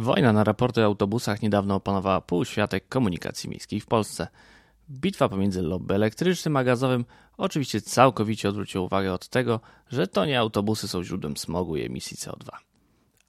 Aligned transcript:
Wojna 0.00 0.32
na 0.32 0.44
raporty 0.44 0.80
o 0.80 0.84
autobusach 0.84 1.42
niedawno 1.42 1.74
opanowała 1.74 2.20
półświatek 2.20 2.88
komunikacji 2.88 3.50
miejskiej 3.50 3.80
w 3.80 3.86
Polsce. 3.86 4.28
Bitwa 4.90 5.28
pomiędzy 5.28 5.62
lobby 5.62 5.94
elektrycznym 5.94 6.56
a 6.56 6.64
gazowym 6.64 7.04
oczywiście 7.36 7.80
całkowicie 7.80 8.48
odwróciła 8.48 8.84
uwagę 8.84 9.12
od 9.12 9.28
tego, 9.28 9.60
że 9.88 10.06
to 10.06 10.24
nie 10.24 10.38
autobusy 10.38 10.88
są 10.88 11.04
źródłem 11.04 11.36
smogu 11.36 11.76
i 11.76 11.82
emisji 11.82 12.16
CO2. 12.16 12.48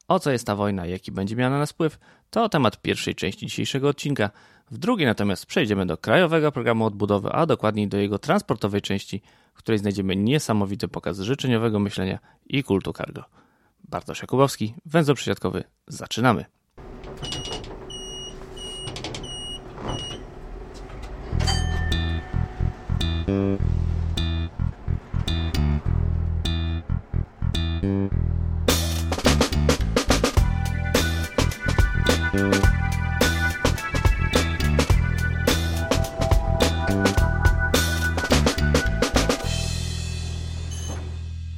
O 0.08 0.20
co 0.20 0.32
jest 0.32 0.48
ta 0.48 0.56
wojna 0.56 0.88
i 0.88 0.92
jaki 0.92 1.12
będzie 1.12 1.36
miała 1.36 1.50
na 1.50 1.60
nas 1.60 1.72
wpływ, 1.72 2.00
to 2.30 2.50
temat 2.50 2.82
pierwszej 2.82 3.16
części 3.16 3.46
dzisiejszego 3.46 3.90
odcinka. 3.90 4.30
W 4.72 4.78
drugiej 4.78 5.08
natomiast 5.08 5.46
przejdziemy 5.46 5.86
do 5.86 5.98
krajowego 5.98 6.52
programu 6.52 6.86
odbudowy, 6.86 7.30
a 7.32 7.46
dokładniej 7.46 7.88
do 7.88 7.98
jego 7.98 8.20
transportowej 8.20 8.82
części, 8.82 9.22
w 9.54 9.58
której 9.58 9.80
znajdziemy 9.80 10.16
niesamowity 10.16 10.88
pokaz 10.88 11.20
życzeniowego 11.20 11.80
myślenia 11.80 12.20
i 12.46 12.64
kultu 12.64 12.94
cargo. 12.94 13.24
Bartosz 13.84 14.22
Jakubowski, 14.22 14.74
węzeł 14.86 15.16
przesiadkowy. 15.16 15.64
Zaczynamy. 15.88 16.46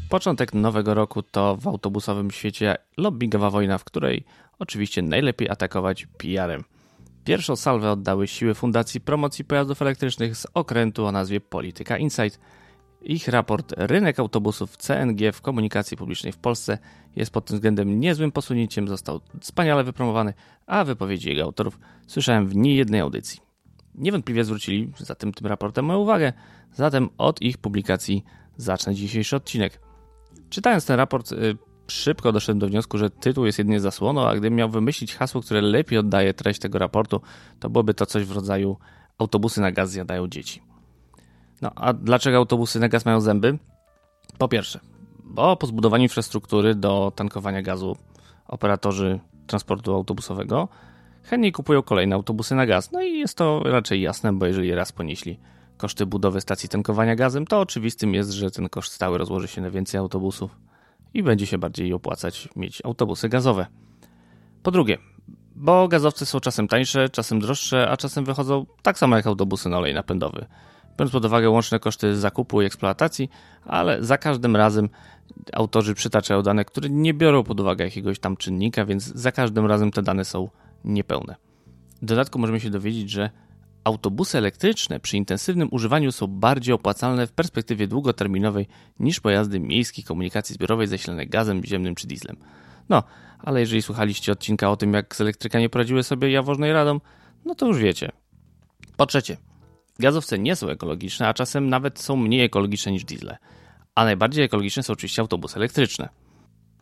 Początek 0.10 0.54
nowego 0.54 0.94
roku 0.94 1.24
to 1.24 1.58
w 1.58 1.68
autobusowym 1.68 2.32
świecie 2.32 2.76
lobbyingowa 2.98 3.50
wojna, 3.50 3.78
w 3.78 3.84
której 3.84 4.24
oczywiście 4.60 5.02
najlepiej 5.02 5.50
atakować 5.50 6.08
PR-em. 6.18 6.64
Pierwszą 7.24 7.56
salwę 7.56 7.92
oddały 7.92 8.28
siły 8.28 8.54
Fundacji 8.54 9.02
Promocji 9.02 9.46
Pojazdów 9.46 9.82
Elektrycznych 9.82 10.36
z 10.36 10.48
okrętu 10.54 11.06
o 11.06 11.12
nazwie 11.12 11.42
Polityka 11.42 11.98
Insight. 11.98 12.40
Ich 13.02 13.28
raport 13.28 13.74
Rynek 13.78 14.20
autobusów 14.20 14.78
CNG 14.78 15.32
w 15.34 15.42
komunikacji 15.42 15.98
publicznej 15.98 16.34
w 16.34 16.38
Polsce 16.38 16.78
jest 17.16 17.32
pod 17.32 17.46
tym 17.46 17.58
względem 17.58 18.00
niezłym 18.00 18.32
posunięciem, 18.32 18.88
został 18.88 19.22
wspaniale 19.40 19.84
wypromowany, 19.84 20.34
a 20.68 20.84
wypowiedzi 20.84 21.30
jego 21.30 21.44
autorów 21.44 21.80
słyszałem 22.08 22.48
w 22.48 22.56
niejednej 22.56 23.02
audycji. 23.02 23.40
Niewątpliwie 23.96 24.44
zwrócili 24.44 24.92
zatem 24.98 25.34
tym 25.34 25.48
raportem 25.48 25.86
moją 25.86 26.00
uwagę, 26.00 26.34
zatem 26.74 27.10
od 27.18 27.42
ich 27.42 27.58
publikacji 27.58 28.24
zacznę 28.58 28.96
dzisiejszy 28.96 29.36
odcinek. 29.36 29.80
Czytając 30.50 30.86
ten 30.86 30.98
raport, 30.98 31.32
y, 31.32 31.58
szybko 31.88 32.32
doszedłem 32.32 32.60
do 32.60 32.68
wniosku, 32.68 32.98
że 32.98 33.10
tytuł 33.10 33.46
jest 33.46 33.58
jedynie 33.58 33.80
zasłoną, 33.80 34.28
a 34.28 34.32
gdybym 34.32 34.56
miał 34.56 34.70
wymyślić 34.70 35.16
hasło, 35.16 35.42
które 35.42 35.62
lepiej 35.62 36.00
oddaje 36.00 36.34
treść 36.34 36.60
tego 36.60 36.80
raportu, 36.80 37.22
to 37.60 37.70
byłoby 37.70 37.94
to 37.94 38.06
coś 38.06 38.26
w 38.26 38.32
rodzaju 38.32 38.78
autobusy 39.18 39.62
na 39.62 39.72
gaz 39.72 39.90
zjadają 39.90 40.28
dzieci. 40.28 40.62
No 41.62 41.72
a 41.76 41.94
dlaczego 41.94 42.38
autobusy 42.38 42.80
na 42.80 42.90
gaz 42.90 43.06
mają 43.06 43.22
zęby? 43.22 43.58
Po 44.38 44.48
pierwsze, 44.48 44.80
bo 45.24 45.58
po 45.58 45.68
zbudowaniu 45.68 46.04
infrastruktury 46.04 46.76
do 46.76 47.12
tankowania 47.16 47.62
gazu 47.62 47.98
operatorzy 48.48 49.20
transportu 49.48 49.94
autobusowego 49.96 50.68
chętniej 51.24 51.52
kupują 51.52 51.82
kolejne 51.82 52.16
autobusy 52.16 52.56
na 52.56 52.66
gaz. 52.66 52.92
No 52.92 53.02
i 53.02 53.20
jest 53.20 53.38
to 53.38 53.64
raczej 53.66 54.02
jasne, 54.02 54.34
bo 54.34 54.46
jeżeli 54.46 54.76
raz 54.76 54.92
ponieśli 54.92 55.40
koszty 55.78 56.06
budowy 56.06 56.42
stacji 56.42 56.70
tankowania 56.70 57.16
gazem, 57.16 57.48
to 57.48 57.60
oczywistym 57.60 58.14
jest, 58.14 58.32
że 58.32 58.52
ten 58.52 58.70
koszt 58.70 58.94
stały 58.94 59.18
rozłoży 59.18 59.48
się 59.48 59.62
na 59.62 59.70
więcej 59.70 60.00
autobusów 60.00 60.56
i 61.14 61.24
będzie 61.24 61.48
się 61.48 61.58
bardziej 61.58 61.94
opłacać 61.94 62.50
mieć 62.56 62.82
autobusy 62.86 63.30
gazowe. 63.30 63.68
Po 64.64 64.72
drugie, 64.72 64.98
bo 65.56 65.88
gazowce 65.88 66.26
są 66.26 66.40
czasem 66.40 66.68
tańsze, 66.68 67.10
czasem 67.10 67.40
droższe, 67.40 67.90
a 67.90 67.98
czasem 67.98 68.26
wychodzą 68.26 68.66
tak 68.82 68.98
samo 68.98 69.16
jak 69.16 69.28
autobusy 69.28 69.70
na 69.70 69.78
olej 69.78 69.94
napędowy. 69.94 70.46
Biorąc 70.98 71.12
pod 71.12 71.26
uwagę 71.26 71.50
łączne 71.50 71.80
koszty 71.80 72.16
zakupu 72.16 72.62
i 72.62 72.66
eksploatacji, 72.66 73.30
ale 73.66 74.04
za 74.04 74.18
każdym 74.18 74.56
razem 74.56 74.90
autorzy 75.54 75.94
przytaczają 75.94 76.42
dane, 76.42 76.66
które 76.66 76.90
nie 76.90 77.14
biorą 77.14 77.44
pod 77.44 77.60
uwagę 77.60 77.86
jakiegoś 77.86 78.20
tam 78.20 78.38
czynnika, 78.38 78.86
więc 78.86 79.04
za 79.04 79.32
każdym 79.32 79.66
razem 79.66 79.92
te 79.92 80.02
dane 80.02 80.26
są 80.26 80.50
niepełne. 80.84 81.36
W 82.02 82.06
dodatku 82.06 82.40
możemy 82.40 82.60
się 82.60 82.70
dowiedzieć, 82.70 83.10
że 83.10 83.30
Autobusy 83.84 84.38
elektryczne 84.38 85.00
przy 85.00 85.18
intensywnym 85.18 85.68
używaniu 85.72 86.12
są 86.12 86.28
bardziej 86.28 86.74
opłacalne 86.74 87.28
w 87.28 87.32
perspektywie 87.32 87.88
długoterminowej 87.88 88.68
niż 89.00 89.20
pojazdy 89.20 89.60
miejskiej 89.60 90.04
komunikacji 90.04 90.56
zbiorowej 90.56 90.88
zasilane 90.88 91.26
gazem 91.26 91.64
ziemnym 91.66 91.96
czy 91.96 92.08
dieslem. 92.08 92.38
No, 92.90 93.04
ale 93.40 93.60
jeżeli 93.60 93.82
słuchaliście 93.82 94.32
odcinka 94.32 94.72
o 94.72 94.78
tym, 94.78 94.94
jak 94.94 95.16
z 95.16 95.22
elektrykami 95.22 95.70
poradziły 95.70 96.04
sobie 96.04 96.32
Jaworzno 96.32 96.68
i 96.68 96.72
Radom, 96.72 97.02
no 97.46 97.56
to 97.56 97.68
już 97.68 97.78
wiecie. 97.78 98.12
Po 98.98 99.06
trzecie, 99.06 99.38
gazowce 100.00 100.40
nie 100.40 100.56
są 100.56 100.70
ekologiczne, 100.70 101.28
a 101.28 101.34
czasem 101.34 101.70
nawet 101.70 102.00
są 102.00 102.16
mniej 102.16 102.42
ekologiczne 102.42 102.92
niż 102.92 103.06
diesle. 103.06 103.38
A 103.96 104.06
najbardziej 104.06 104.44
ekologiczne 104.46 104.84
są 104.84 104.94
oczywiście 104.94 105.22
autobusy 105.22 105.56
elektryczne. 105.56 106.10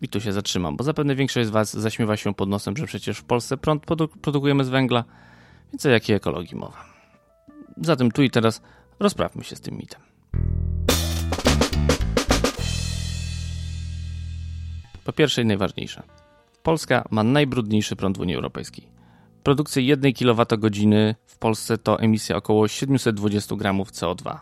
I 0.01 0.09
tu 0.09 0.21
się 0.21 0.33
zatrzymam, 0.33 0.77
bo 0.77 0.83
zapewne 0.83 1.15
większość 1.15 1.47
z 1.47 1.51
Was 1.51 1.73
zaśmiewa 1.73 2.17
się 2.17 2.33
pod 2.33 2.49
nosem, 2.49 2.77
że 2.77 2.85
przecież 2.85 3.17
w 3.17 3.23
Polsce 3.23 3.57
prąd 3.57 3.85
produkujemy 4.21 4.63
z 4.63 4.69
węgla, 4.69 5.03
więc 5.73 5.85
o 5.85 5.89
jakiej 5.89 6.15
ekologii 6.15 6.57
mowa? 6.57 6.90
Zatem 7.77 8.11
tu 8.11 8.23
i 8.23 8.29
teraz 8.29 8.61
rozprawmy 8.99 9.43
się 9.43 9.55
z 9.55 9.61
tym 9.61 9.77
mitem. 9.77 10.01
Po 15.03 15.13
pierwsze 15.13 15.41
i 15.41 15.45
najważniejsze. 15.45 16.03
Polska 16.63 17.07
ma 17.11 17.23
najbrudniejszy 17.23 17.95
prąd 17.95 18.17
w 18.17 18.21
Unii 18.21 18.35
Europejskiej. 18.35 18.87
Produkcja 19.43 19.81
1 19.81 20.13
kWh 20.13 21.15
w 21.25 21.37
Polsce 21.37 21.77
to 21.77 21.99
emisja 21.99 22.35
około 22.35 22.67
720 22.67 23.55
g 23.55 23.69
CO2. 23.71 24.37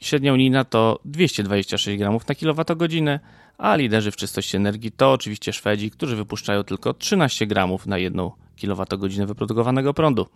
Średnia 0.00 0.32
unijna 0.32 0.64
to 0.64 1.00
226 1.04 1.98
g 1.98 2.10
na 2.10 2.18
kWh, 2.34 3.20
a 3.58 3.76
liderzy 3.76 4.10
w 4.10 4.16
czystości 4.16 4.56
energii 4.56 4.92
to 4.92 5.12
oczywiście 5.12 5.52
Szwedzi, 5.52 5.90
którzy 5.90 6.16
wypuszczają 6.16 6.64
tylko 6.64 6.94
13 6.94 7.46
g 7.46 7.68
na 7.86 7.98
1 7.98 8.30
kWh 8.60 9.26
wyprodukowanego 9.26 9.94
prądu. 9.94 10.26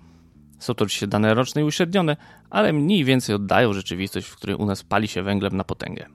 Są 0.62 0.74
to 0.74 0.84
oczywiście 0.84 1.06
dane 1.06 1.34
roczne 1.34 1.60
i 1.62 1.64
uśrednione, 1.64 2.16
ale 2.50 2.72
mniej 2.72 3.04
więcej 3.04 3.34
oddają 3.34 3.72
rzeczywistość, 3.72 4.26
w 4.26 4.36
której 4.36 4.56
u 4.56 4.66
nas 4.66 4.82
pali 4.82 5.08
się 5.08 5.22
węglem 5.22 5.56
na 5.56 5.64
potęgę. 5.64 6.06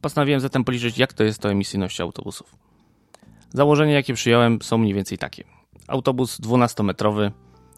Postanowiłem 0.00 0.40
zatem 0.40 0.64
policzyć, 0.64 0.98
jak 0.98 1.12
to 1.12 1.24
jest 1.24 1.38
to 1.38 1.50
emisyjność 1.50 2.00
autobusów. 2.00 2.56
Założenia, 3.54 3.94
jakie 3.94 4.14
przyjąłem, 4.14 4.58
są 4.62 4.78
mniej 4.78 4.94
więcej 4.94 5.18
takie. 5.18 5.44
Autobus 5.88 6.40
12-metrowy. 6.40 7.30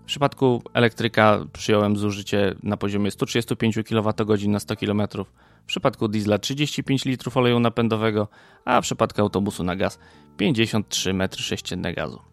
W 0.02 0.04
przypadku 0.04 0.62
elektryka 0.74 1.44
przyjąłem 1.52 1.96
zużycie 1.96 2.54
na 2.62 2.76
poziomie 2.76 3.10
135 3.10 3.78
kWh 3.88 4.48
na 4.48 4.60
100 4.60 4.76
km, 4.76 5.02
w 5.62 5.66
przypadku 5.66 6.08
diesla 6.08 6.38
35 6.38 7.04
litrów 7.04 7.36
oleju 7.36 7.60
napędowego, 7.60 8.28
a 8.64 8.80
w 8.80 8.84
przypadku 8.84 9.20
autobusu 9.20 9.64
na 9.64 9.76
gaz 9.76 9.98
53 10.36 11.12
m3 11.12 11.94
gazu. 11.94 12.27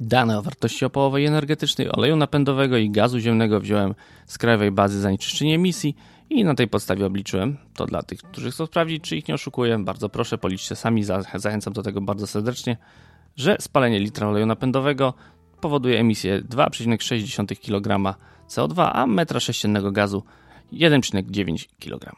Dane 0.00 0.38
o 0.38 0.42
wartości 0.42 0.84
opołowej 0.84 1.26
energetycznej 1.26 1.92
oleju 1.92 2.16
napędowego 2.16 2.76
i 2.76 2.90
gazu 2.90 3.18
ziemnego 3.18 3.60
wziąłem 3.60 3.94
z 4.26 4.38
krajowej 4.38 4.70
bazy 4.70 5.00
zanieczyszczeń 5.00 5.50
emisji 5.50 5.96
i 6.30 6.44
na 6.44 6.54
tej 6.54 6.68
podstawie 6.68 7.06
obliczyłem. 7.06 7.56
To 7.74 7.86
dla 7.86 8.02
tych, 8.02 8.18
którzy 8.18 8.50
chcą 8.50 8.66
sprawdzić, 8.66 9.04
czy 9.04 9.16
ich 9.16 9.28
nie 9.28 9.34
oszukuję. 9.34 9.78
Bardzo 9.78 10.08
proszę, 10.08 10.38
policzcie 10.38 10.76
sami, 10.76 11.04
zachęcam 11.34 11.72
do 11.72 11.82
tego 11.82 12.00
bardzo 12.00 12.26
serdecznie, 12.26 12.76
że 13.36 13.56
spalenie 13.60 13.98
litra 13.98 14.28
oleju 14.28 14.46
napędowego 14.46 15.14
powoduje 15.60 16.00
emisję 16.00 16.42
2,6 16.42 17.60
kg 17.60 18.18
CO2, 18.48 18.90
a 18.92 19.06
metra 19.06 19.40
sześciennego 19.40 19.92
gazu 19.92 20.22
1,9 20.72 21.66
kg. 21.80 22.16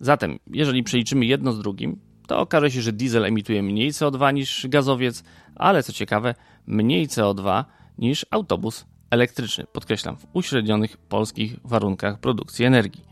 Zatem, 0.00 0.38
jeżeli 0.46 0.82
przeliczymy 0.82 1.26
jedno 1.26 1.52
z 1.52 1.58
drugim, 1.58 2.00
to 2.26 2.38
okaże 2.38 2.70
się, 2.70 2.82
że 2.82 2.92
diesel 2.92 3.24
emituje 3.24 3.62
mniej 3.62 3.92
CO2 3.92 4.34
niż 4.34 4.66
gazowiec, 4.68 5.24
ale 5.56 5.82
co 5.82 5.92
ciekawe, 5.92 6.34
mniej 6.66 7.08
CO2 7.08 7.64
niż 7.98 8.26
autobus 8.30 8.86
elektryczny. 9.10 9.64
Podkreślam, 9.72 10.16
w 10.16 10.26
uśrednionych 10.32 10.96
polskich 10.96 11.56
warunkach 11.64 12.18
produkcji 12.18 12.64
energii. 12.64 13.04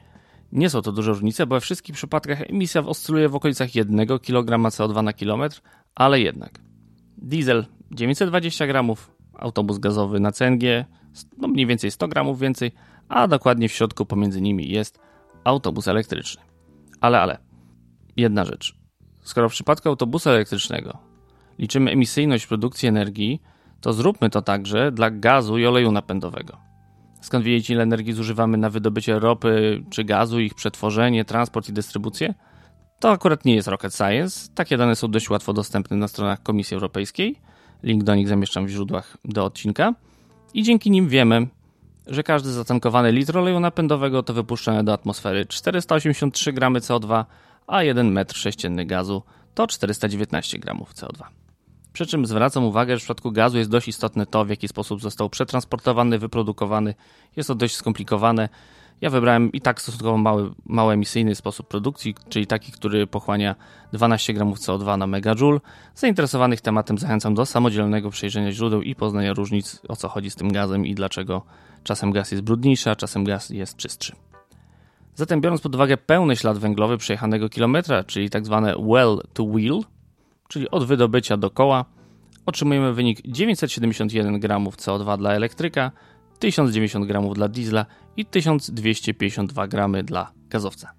Nie 0.53 0.71
są 0.71 0.83
to 0.83 0.93
duże 0.93 1.11
różnice, 1.11 1.47
bo 1.47 1.57
we 1.57 1.61
wszystkich 1.61 1.95
przypadkach 1.95 2.41
emisja 2.41 2.81
oscyluje 2.81 3.29
w 3.29 3.35
okolicach 3.35 3.75
1 3.75 4.07
kg 4.07 4.59
CO2 4.69 5.05
na 5.05 5.13
kilometr, 5.13 5.61
ale 5.95 6.21
jednak. 6.21 6.61
Diesel 7.19 7.67
920 7.91 8.67
gramów, 8.67 9.11
autobus 9.35 9.79
gazowy 9.79 10.21
na 10.21 10.33
CNG 10.33 10.85
no 11.39 11.49
mniej 11.49 11.67
więcej 11.67 11.91
100 11.91 12.09
gramów 12.09 12.41
więcej, 12.41 12.73
a 13.09 13.29
dokładnie 13.29 13.69
w 13.69 13.73
środku 13.73 14.07
pomiędzy 14.07 14.41
nimi 14.41 14.69
jest 14.69 14.99
autobus 15.45 15.89
elektryczny. 15.89 16.43
Ale, 17.01 17.21
ale, 17.21 17.39
jedna 18.17 18.45
rzecz. 18.45 18.77
Skoro 19.23 19.49
w 19.49 19.53
przypadku 19.53 19.89
autobusu 19.89 20.31
elektrycznego 20.31 20.99
liczymy 21.59 21.91
emisyjność 21.91 22.47
produkcji 22.47 22.89
energii, 22.89 23.43
to 23.81 23.93
zróbmy 23.93 24.31
to 24.31 24.43
także 24.43 24.93
dla 24.93 25.11
gazu 25.11 25.59
i 25.59 25.67
oleju 25.67 25.93
napędowego. 25.93 26.57
Skąd 27.21 27.45
wiedzieć, 27.45 27.71
ile 27.71 27.83
energii 27.83 28.13
zużywamy 28.13 28.57
na 28.57 28.71
wydobycie 28.71 29.19
ropy 29.19 29.83
czy 29.91 30.05
gazu, 30.05 30.41
ich 30.41 30.55
przetworzenie, 30.55 31.25
transport 31.25 31.69
i 31.69 31.73
dystrybucję? 31.73 32.35
To 33.01 33.11
akurat 33.11 33.45
nie 33.45 33.55
jest 33.55 33.69
rocket 33.69 33.95
science. 33.95 34.51
Takie 34.55 34.77
dane 34.77 34.97
są 34.97 35.09
dość 35.09 35.31
łatwo 35.31 35.53
dostępne 35.53 35.97
na 35.97 36.09
stronach 36.09 36.43
Komisji 36.43 36.75
Europejskiej. 36.75 37.37
Link 37.83 38.05
do 38.05 38.15
nich 38.15 38.29
zamieszczam 38.29 38.67
w 38.67 38.69
źródłach 38.69 39.17
do 39.25 39.45
odcinka. 39.45 39.95
I 40.55 40.63
dzięki 40.63 40.91
nim 40.91 41.09
wiemy, 41.09 41.47
że 42.07 42.23
każdy 42.23 42.53
zatankowany 42.53 43.13
litr 43.13 43.39
oleju 43.39 43.61
napędowego 43.61 44.23
to 44.23 44.35
wypuszczone 44.35 44.85
do 44.85 44.93
atmosfery 44.93 45.47
483 45.47 46.53
gramy 46.53 46.81
CO2, 46.81 47.25
a 47.67 47.83
1 47.83 48.13
metr 48.13 48.37
sześcienny 48.37 48.85
gazu 48.85 49.23
to 49.55 49.67
419 49.67 50.59
gramów 50.59 50.95
CO2. 50.95 51.42
Przy 51.93 52.07
czym 52.07 52.27
zwracam 52.27 52.65
uwagę, 52.65 52.97
że 52.97 52.99
w 52.99 53.03
przypadku 53.03 53.33
gazu 53.33 53.59
jest 53.59 53.71
dość 53.71 53.89
istotne 53.89 54.27
to, 54.27 54.45
w 54.45 54.51
jaki 54.51 54.69
sposób 54.69 55.03
został 55.03 55.31
przetransportowany, 55.31 56.19
wyprodukowany. 56.19 56.95
Jest 57.37 57.47
to 57.47 57.55
dość 57.55 57.77
skomplikowane. 57.77 58.49
Ja 59.01 59.11
wybrałem 59.11 59.53
i 59.53 59.61
tak 59.61 59.81
stosunkowo 59.81 60.19
mały, 60.19 60.51
mało 60.67 60.95
emisyjny 60.95 61.35
sposób 61.35 61.69
produkcji, 61.69 62.15
czyli 62.29 62.47
taki, 62.47 62.73
który 62.73 63.07
pochłania 63.07 63.55
12 63.93 64.35
gramów 64.35 64.59
CO2 64.59 64.99
na 64.99 65.07
megajoule. 65.07 65.61
Zainteresowanych 65.95 66.61
tematem 66.61 66.99
zachęcam 66.99 67.35
do 67.35 67.47
samodzielnego 67.47 68.11
przejrzenia 68.11 68.53
źródeł 68.53 68.83
i 68.83 68.95
poznania 68.95 69.33
różnic, 69.33 69.81
o 69.89 69.97
co 69.97 70.09
chodzi 70.09 70.31
z 70.31 70.35
tym 70.35 70.53
gazem 70.53 70.87
i 70.87 70.95
dlaczego 70.95 71.43
czasem 71.85 72.13
gaz 72.13 72.31
jest 72.31 72.45
brudniejszy, 72.45 72.91
a 72.91 72.97
czasem 72.97 73.25
gaz 73.25 73.51
jest 73.51 73.77
czystszy. 73.77 74.13
Zatem 75.15 75.41
biorąc 75.41 75.61
pod 75.61 75.75
uwagę 75.75 75.97
pełny 75.97 76.37
ślad 76.37 76.59
węglowy 76.59 76.99
przejechanego 76.99 77.49
kilometra, 77.49 78.05
czyli 78.05 78.31
tak 78.31 78.47
zwane 78.47 78.75
well 78.79 79.21
to 79.33 79.45
wheel, 79.45 79.81
czyli 80.53 80.71
od 80.71 80.85
wydobycia 80.85 81.37
do 81.37 81.51
koła, 81.51 81.85
otrzymujemy 82.47 82.93
wynik 82.95 83.21
971 83.25 84.41
gramów 84.41 84.77
CO2 84.77 85.19
dla 85.19 85.33
elektryka, 85.33 85.91
1090 86.39 87.07
gramów 87.07 87.35
dla 87.35 87.49
diesla 87.49 87.87
i 88.17 88.27
1252 88.27 89.69
gramy 89.69 90.03
dla 90.03 90.33
gazowca. 90.49 90.93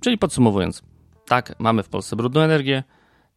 Czyli 0.00 0.18
podsumowując, 0.18 0.82
tak, 1.26 1.54
mamy 1.58 1.82
w 1.82 1.88
Polsce 1.88 2.16
brudną 2.16 2.40
energię, 2.40 2.84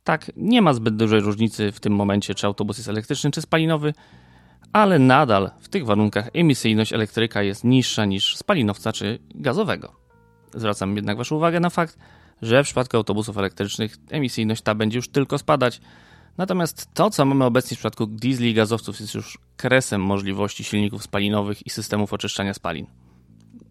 tak, 0.04 0.32
nie 0.38 0.62
ma 0.62 0.74
zbyt 0.74 0.96
dużej 0.96 1.22
różnicy 1.22 1.72
w 1.72 1.80
tym 1.80 1.96
momencie, 1.96 2.36
czy 2.36 2.48
autobus 2.48 2.78
jest 2.78 2.90
elektryczny, 2.90 3.32
czy 3.32 3.42
spalinowy, 3.42 3.94
ale 4.74 5.00
nadal 5.00 5.52
w 5.60 5.70
tych 5.70 5.86
warunkach 5.86 6.30
emisyjność 6.34 6.94
elektryka 6.94 7.44
jest 7.44 7.64
niższa 7.64 8.06
niż 8.06 8.38
spalinowca 8.38 8.94
czy 8.94 9.20
gazowego. 9.36 9.96
Zwracam 10.54 10.96
jednak 10.96 11.18
Waszą 11.18 11.36
uwagę 11.36 11.60
na 11.60 11.70
fakt, 11.70 11.98
że 12.42 12.64
w 12.64 12.66
przypadku 12.66 12.98
autobusów 12.98 13.38
elektrycznych 13.38 13.96
emisyjność 14.10 14.62
ta 14.62 14.76
będzie 14.76 14.98
już 14.98 15.10
tylko 15.10 15.38
spadać, 15.38 15.82
natomiast 16.38 16.94
to, 16.94 17.10
co 17.10 17.26
mamy 17.26 17.46
obecnie 17.46 17.76
w 17.76 17.80
przypadku 17.80 18.06
diesli 18.06 18.50
i 18.50 18.54
gazowców, 18.54 19.00
jest 19.00 19.16
już 19.16 19.38
kresem 19.58 20.02
możliwości 20.02 20.64
silników 20.64 21.04
spalinowych 21.04 21.68
i 21.68 21.70
systemów 21.70 22.14
oczyszczania 22.14 22.54
spalin. 22.54 22.86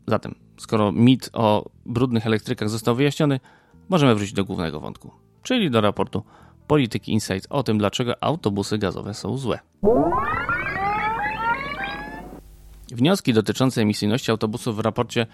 Zatem, 0.06 0.34
skoro 0.58 0.92
mit 0.92 1.30
o 1.32 1.70
brudnych 1.86 2.26
elektrykach 2.26 2.68
został 2.68 2.94
wyjaśniony, 2.94 3.40
możemy 3.88 4.14
wrócić 4.14 4.32
do 4.32 4.44
głównego 4.44 4.80
wątku, 4.80 5.10
czyli 5.42 5.70
do 5.70 5.80
raportu 5.80 6.22
Polityki 6.66 7.12
Insight 7.12 7.46
o 7.50 7.62
tym, 7.62 7.78
dlaczego 7.78 8.24
autobusy 8.24 8.78
gazowe 8.78 9.14
są 9.14 9.38
złe. 9.38 9.58
Wnioski 12.92 13.32
dotyczące 13.32 13.82
emisyjności 13.82 14.30
autobusów 14.30 14.76
w 14.76 14.78
raporcie 14.78 15.26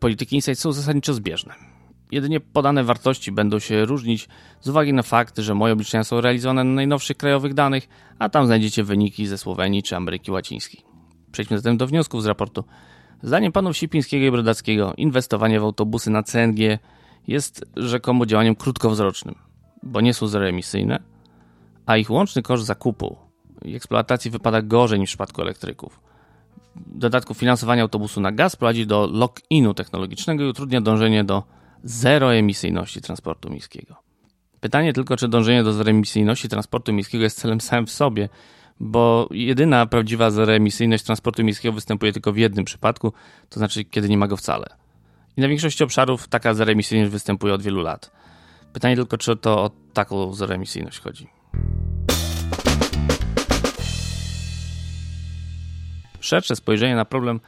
Polityki 0.00 0.36
Insight 0.36 0.60
są 0.60 0.72
zasadniczo 0.72 1.14
zbieżne. 1.14 1.73
Jedynie 2.14 2.40
podane 2.40 2.84
wartości 2.84 3.32
będą 3.32 3.58
się 3.58 3.84
różnić 3.84 4.28
z 4.60 4.68
uwagi 4.68 4.92
na 4.92 5.02
fakt, 5.02 5.38
że 5.38 5.54
moje 5.54 5.72
obliczenia 5.72 6.04
są 6.04 6.20
realizowane 6.20 6.64
na 6.64 6.74
najnowszych 6.74 7.16
krajowych 7.16 7.54
danych, 7.54 7.88
a 8.18 8.28
tam 8.28 8.46
znajdziecie 8.46 8.84
wyniki 8.84 9.26
ze 9.26 9.38
Słowenii 9.38 9.82
czy 9.82 9.96
Ameryki 9.96 10.30
Łacińskiej. 10.30 10.82
Przejdźmy 11.32 11.58
zatem 11.58 11.76
do 11.76 11.86
wniosków 11.86 12.22
z 12.22 12.26
raportu. 12.26 12.64
Zdaniem 13.22 13.52
panów 13.52 13.76
Sipińskiego 13.76 14.26
i 14.26 14.30
Brodackiego 14.30 14.94
inwestowanie 14.96 15.60
w 15.60 15.62
autobusy 15.62 16.10
na 16.10 16.22
CNG 16.22 16.78
jest 17.28 17.64
rzekomo 17.76 18.26
działaniem 18.26 18.54
krótkowzrocznym, 18.54 19.34
bo 19.82 20.00
nie 20.00 20.14
są 20.14 20.26
zeroemisyjne, 20.26 21.02
a 21.86 21.96
ich 21.96 22.10
łączny 22.10 22.42
koszt 22.42 22.64
zakupu 22.64 23.16
i 23.64 23.76
eksploatacji 23.76 24.30
wypada 24.30 24.62
gorzej 24.62 25.00
niż 25.00 25.10
w 25.10 25.12
przypadku 25.12 25.42
elektryków 25.42 26.00
dodatku 26.76 27.34
finansowania 27.34 27.82
autobusu 27.82 28.20
na 28.20 28.32
gaz 28.32 28.56
prowadzi 28.56 28.86
do 28.86 29.06
lock-inu 29.06 29.74
technologicznego 29.74 30.44
i 30.44 30.48
utrudnia 30.48 30.80
dążenie 30.80 31.24
do 31.24 31.42
zeroemisyjności 31.84 33.00
transportu 33.00 33.50
miejskiego. 33.50 33.96
Pytanie 34.60 34.92
tylko, 34.92 35.16
czy 35.16 35.28
dążenie 35.28 35.62
do 35.62 35.72
zeroemisyjności 35.72 36.48
transportu 36.48 36.92
miejskiego 36.92 37.24
jest 37.24 37.38
celem 37.38 37.60
samym 37.60 37.86
w 37.86 37.90
sobie, 37.90 38.28
bo 38.80 39.28
jedyna 39.30 39.86
prawdziwa 39.86 40.30
zeroemisyjność 40.30 41.04
transportu 41.04 41.44
miejskiego 41.44 41.72
występuje 41.72 42.12
tylko 42.12 42.32
w 42.32 42.36
jednym 42.36 42.64
przypadku, 42.64 43.12
to 43.48 43.60
znaczy 43.60 43.84
kiedy 43.84 44.08
nie 44.08 44.18
ma 44.18 44.26
go 44.26 44.36
wcale. 44.36 44.66
I 45.36 45.40
na 45.40 45.48
większości 45.48 45.84
obszarów 45.84 46.28
taka 46.28 46.54
zeroemisyjność 46.54 47.12
występuje 47.12 47.54
od 47.54 47.62
wielu 47.62 47.82
lat. 47.82 48.10
Pytanie 48.72 48.96
tylko, 48.96 49.18
czy 49.18 49.36
to 49.36 49.62
o 49.62 49.70
taką 49.92 50.34
zeroemisyjność 50.34 51.00
chodzi. 51.00 51.28
szersze 56.24 56.56
spojrzenie 56.56 56.96
na 56.96 57.04
problem 57.04 57.40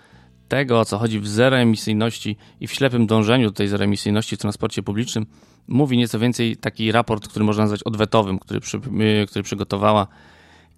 tego, 0.48 0.80
o 0.80 0.84
co 0.84 0.98
chodzi 0.98 1.20
w 1.20 1.28
zeroemisyjności 1.28 2.36
i 2.60 2.66
w 2.66 2.72
ślepym 2.72 3.06
dążeniu 3.06 3.46
do 3.46 3.54
tej 3.54 3.68
zeroemisyjności 3.68 4.36
w 4.36 4.38
transporcie 4.38 4.82
publicznym, 4.82 5.26
mówi 5.68 5.96
nieco 5.96 6.18
więcej 6.18 6.56
taki 6.56 6.92
raport, 6.92 7.28
który 7.28 7.44
można 7.44 7.62
nazwać 7.62 7.82
odwetowym, 7.82 8.38
który, 8.38 8.60
przy, 8.60 8.76
y, 8.76 9.26
który 9.26 9.42
przygotowała 9.42 10.06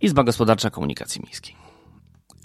Izba 0.01 0.25
Gospodarcza 0.25 0.71
Komunikacji 0.71 1.23
Miejskiej. 1.23 1.57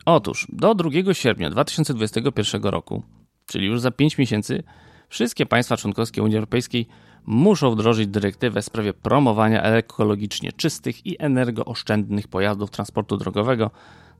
Otóż 0.05 0.47
do 0.49 0.75
2 0.75 1.13
sierpnia 1.13 1.49
2021 1.49 2.63
roku, 2.63 3.03
czyli 3.45 3.67
już 3.67 3.81
za 3.81 3.91
5 3.91 4.17
miesięcy, 4.17 4.63
wszystkie 5.09 5.45
państwa 5.45 5.77
członkowskie 5.77 6.23
Unii 6.23 6.35
Europejskiej 6.35 6.87
muszą 7.25 7.71
wdrożyć 7.71 8.07
dyrektywę 8.07 8.61
w 8.61 8.65
sprawie 8.65 8.93
promowania 8.93 9.63
ekologicznie 9.63 10.51
czystych 10.51 11.05
i 11.05 11.15
energooszczędnych 11.19 12.27
pojazdów 12.27 12.71
transportu 12.71 13.17
drogowego 13.17 13.71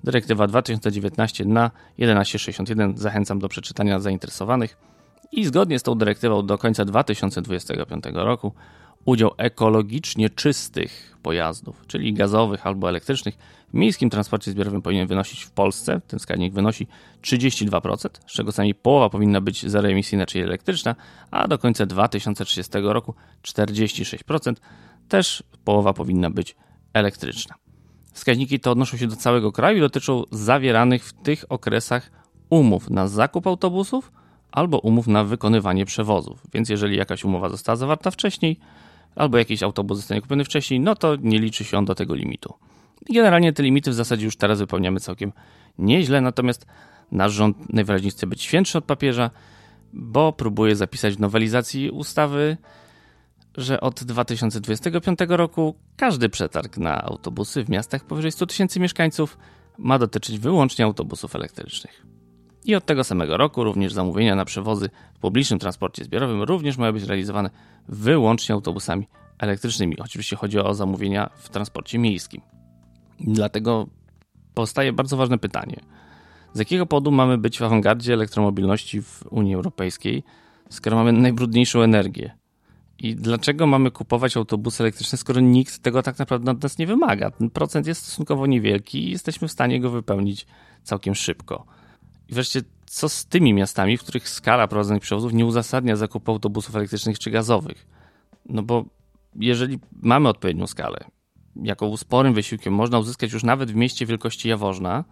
dyrektywa 0.04 0.48
2019 0.48 1.46
na 1.46 1.72
1161. 1.98 2.98
Zachęcam 2.98 3.40
do 3.40 3.50
przeczytania 3.50 4.00
zainteresowanych. 4.00 4.78
I 5.32 5.46
zgodnie 5.46 5.80
z 5.80 5.84
tą 5.84 5.96
dyrektywą 5.96 6.46
do 6.46 6.58
końca 6.58 6.86
2025 6.86 8.04
roku 8.14 8.54
udział 9.06 9.32
ekologicznie 9.38 10.30
czystych 10.30 11.18
pojazdów, 11.22 11.84
czyli 11.88 12.14
gazowych 12.14 12.68
albo 12.68 12.90
elektrycznych, 12.90 13.38
w 13.74 13.74
miejskim 13.74 14.10
transporcie 14.10 14.52
zbiorowym 14.52 14.82
powinien 14.82 15.08
wynosić 15.08 15.44
w 15.44 15.52
Polsce, 15.52 16.02
ten 16.08 16.20
wskaźnik 16.20 16.54
wynosi 16.54 16.88
32%, 17.22 18.10
z 18.28 18.32
czego 18.32 18.52
co 18.52 18.62
najmniej 18.62 18.76
połowa 18.76 19.10
powinna 19.10 19.42
być 19.42 19.70
zeroemisyjna, 19.70 20.26
czyli 20.26 20.44
elektryczna, 20.44 20.96
a 21.32 21.48
do 21.48 21.58
końca 21.58 21.86
2030 21.86 22.72
roku 22.82 23.16
46%, 23.44 24.54
też 25.08 25.44
połowa 25.64 25.94
powinna 25.94 26.30
być 26.30 26.56
elektryczna. 26.94 27.63
Wskaźniki 28.14 28.60
te 28.60 28.72
odnoszą 28.72 28.98
się 28.98 29.08
do 29.08 29.16
całego 29.16 29.52
kraju 29.52 29.78
i 29.78 29.82
dotyczą 29.82 30.24
zawieranych 30.32 31.06
w 31.06 31.14
tych 31.14 31.46
okresach 31.50 32.12
umów 32.50 32.90
na 32.90 33.08
zakup 33.08 33.48
autobusów 33.48 34.12
albo 34.52 34.80
umów 34.80 35.08
na 35.08 35.24
wykonywanie 35.24 35.86
przewozów. 35.86 36.44
Więc 36.54 36.70
jeżeli 36.70 36.98
jakaś 36.98 37.24
umowa 37.24 37.50
została 37.50 37.76
zawarta 37.76 38.12
wcześniej, 38.12 38.60
albo 39.16 39.38
jakiś 39.38 39.64
autobus 39.64 39.98
zostanie 39.98 40.22
kupiony 40.22 40.44
wcześniej, 40.44 40.80
no 40.80 40.96
to 40.96 41.16
nie 41.16 41.40
liczy 41.40 41.64
się 41.64 41.78
on 41.78 41.86
do 41.86 41.96
tego 41.96 42.16
limitu. 42.16 42.54
Generalnie 43.10 43.54
te 43.54 43.64
limity 43.64 43.92
w 43.92 43.94
zasadzie 43.94 44.26
już 44.26 44.38
teraz 44.38 44.60
wypełniamy 44.60 45.00
całkiem 45.00 45.34
nieźle, 45.78 46.22
natomiast 46.22 46.66
nasz 47.12 47.34
rząd 47.34 47.74
najwyraźniej 47.74 48.12
chce 48.12 48.28
być 48.28 48.42
świętszy 48.42 48.78
od 48.78 48.86
papieża, 48.86 49.30
bo 49.94 50.34
próbuje 50.34 50.76
zapisać 50.76 51.16
w 51.16 51.20
nowelizacji 51.20 51.90
ustawy 51.90 52.58
że 53.58 53.82
od 53.82 54.04
2025 54.04 55.20
roku 55.28 55.76
każdy 55.98 56.30
przetarg 56.30 56.78
na 56.78 57.02
autobusy 57.02 57.64
w 57.64 57.70
miastach 57.70 58.06
powyżej 58.06 58.32
100 58.32 58.46
tysięcy 58.46 58.80
mieszkańców 58.80 59.38
ma 59.78 60.00
dotyczyć 60.00 60.40
wyłącznie 60.40 60.86
autobusów 60.86 61.36
elektrycznych. 61.36 62.06
I 62.66 62.76
od 62.76 62.86
tego 62.86 63.04
samego 63.04 63.38
roku 63.38 63.64
również 63.64 63.94
zamówienia 63.94 64.36
na 64.36 64.46
przewozy 64.46 64.90
w 65.14 65.20
publicznym 65.20 65.60
transporcie 65.60 66.04
zbiorowym 66.04 66.44
również 66.44 66.78
mają 66.78 66.94
być 66.94 67.04
realizowane 67.04 67.50
wyłącznie 67.88 68.56
autobusami 68.56 69.08
elektrycznymi. 69.40 70.00
Oczywiście 70.00 70.36
chodzi 70.36 70.60
o 70.60 70.74
zamówienia 70.74 71.30
w 71.36 71.50
transporcie 71.50 72.00
miejskim. 72.00 72.42
Dlatego 73.20 73.88
powstaje 74.54 74.94
bardzo 74.94 75.18
ważne 75.18 75.38
pytanie. 75.38 75.80
Z 76.54 76.60
jakiego 76.60 76.86
powodu 76.86 77.12
mamy 77.12 77.38
być 77.38 77.60
w 77.60 77.64
awangardzie 77.64 78.14
elektromobilności 78.14 79.02
w 79.02 79.24
Unii 79.30 79.56
Europejskiej, 79.56 80.24
skoro 80.70 80.96
mamy 80.98 81.14
najbrudniejszą 81.14 81.82
energię? 81.82 82.43
I 83.04 83.16
dlaczego 83.16 83.68
mamy 83.68 83.92
kupować 83.92 84.38
autobusy 84.38 84.84
elektryczne, 84.84 85.18
skoro 85.18 85.42
nikt 85.42 85.80
tego 85.80 86.04
tak 86.04 86.20
naprawdę 86.20 86.52
od 86.52 86.64
nas 86.64 86.78
nie 86.78 86.88
wymaga? 86.88 87.32
Ten 87.32 87.50
procent 87.50 87.88
jest 87.88 88.02
stosunkowo 88.02 88.48
niewielki 88.48 89.08
i 89.08 89.12
jesteśmy 89.12 89.48
w 89.48 89.52
stanie 89.52 89.80
go 89.80 89.90
wypełnić 89.90 90.46
całkiem 90.84 91.16
szybko. 91.16 91.66
I 92.30 92.34
wreszcie, 92.34 92.62
co 92.86 93.10
z 93.10 93.26
tymi 93.26 93.54
miastami, 93.54 93.98
w 93.98 94.04
których 94.04 94.30
skala 94.30 94.68
prowadzonych 94.68 95.02
przewozów 95.02 95.34
nie 95.34 95.46
uzasadnia 95.46 95.96
zakupu 95.96 96.32
autobusów 96.32 96.76
elektrycznych 96.76 97.20
czy 97.20 97.32
gazowych? 97.32 97.88
No 98.46 98.64
bo 98.64 98.86
jeżeli 99.36 99.80
mamy 100.02 100.30
odpowiednią 100.30 100.68
skalę, 100.68 101.00
jaką 101.56 101.98
sporym 101.98 102.34
wysiłkiem 102.34 102.74
można 102.74 103.00
uzyskać 103.00 103.34
już 103.34 103.44
nawet 103.44 103.72
w 103.72 103.76
mieście 103.76 104.06
wielkości 104.06 104.50
Jaworzna, 104.50 105.04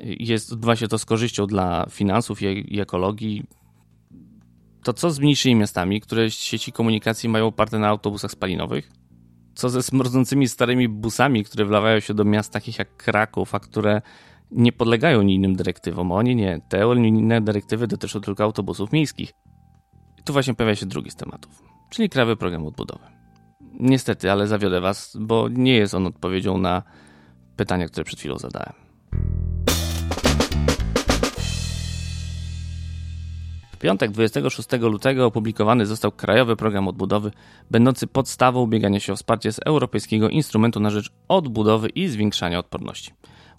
jest, 0.00 0.52
odbywa 0.52 0.76
się 0.76 0.88
to 0.88 0.98
z 0.98 1.04
korzyścią 1.04 1.46
dla 1.46 1.86
finansów 1.90 2.42
i, 2.42 2.80
ekologii, 2.80 3.44
to 4.88 4.92
co 4.92 5.10
z 5.10 5.18
mniejszymi 5.18 5.54
miastami, 5.54 6.00
które 6.00 6.30
sieci 6.30 6.72
komunikacji 6.72 7.28
mają 7.28 7.46
oparte 7.46 7.78
na 7.78 7.88
autobusach 7.88 8.30
spalinowych? 8.30 8.90
co 9.58 9.68
ze 9.68 9.82
smrodzącymi 9.82 10.48
starymi 10.48 10.88
busami, 10.88 11.44
które 11.44 11.64
wlawają 11.64 12.00
się 12.00 12.14
do 12.14 12.24
miast 12.24 12.52
takich 12.52 12.78
jak 12.78 12.96
Kraków, 12.96 13.54
a 13.54 13.60
które 13.60 14.02
nie 14.50 14.72
podlegają 14.72 15.20
unijnym 15.20 15.56
dyrektywom. 15.56 16.12
Oni 16.12 16.36
nie. 16.36 16.60
Te 16.68 16.88
unijne 16.88 17.40
dyrektywy 17.40 17.86
dotyczą 17.86 18.20
tylko 18.20 18.44
autobusów 18.44 18.92
miejskich. 18.92 19.32
I 20.18 20.22
tu 20.22 20.32
właśnie 20.32 20.54
pojawia 20.54 20.76
się 20.76 20.86
drugi 20.86 21.10
z 21.10 21.16
tematów, 21.16 21.62
czyli 21.90 22.08
Krajowy 22.08 22.36
Program 22.36 22.66
Odbudowy. 22.66 23.04
Niestety, 23.80 24.32
ale 24.32 24.46
zawiodę 24.46 24.80
Was, 24.80 25.16
bo 25.20 25.48
nie 25.48 25.74
jest 25.74 25.94
on 25.94 26.06
odpowiedzią 26.06 26.58
na 26.58 26.82
pytania, 27.56 27.86
które 27.86 28.04
przed 28.04 28.18
chwilą 28.18 28.38
zadałem. 28.38 28.87
Piątek 33.78 34.10
26 34.10 34.68
lutego 34.80 35.26
opublikowany 35.26 35.86
został 35.86 36.12
Krajowy 36.12 36.56
Program 36.56 36.88
Odbudowy, 36.88 37.30
będący 37.70 38.06
podstawą 38.06 38.60
ubiegania 38.60 39.00
się 39.00 39.12
o 39.12 39.16
wsparcie 39.16 39.52
z 39.52 39.58
Europejskiego 39.58 40.28
Instrumentu 40.28 40.80
na 40.80 40.90
rzecz 40.90 41.10
Odbudowy 41.28 41.88
i 41.88 42.08
Zwiększania 42.08 42.58
Odporności. 42.58 43.12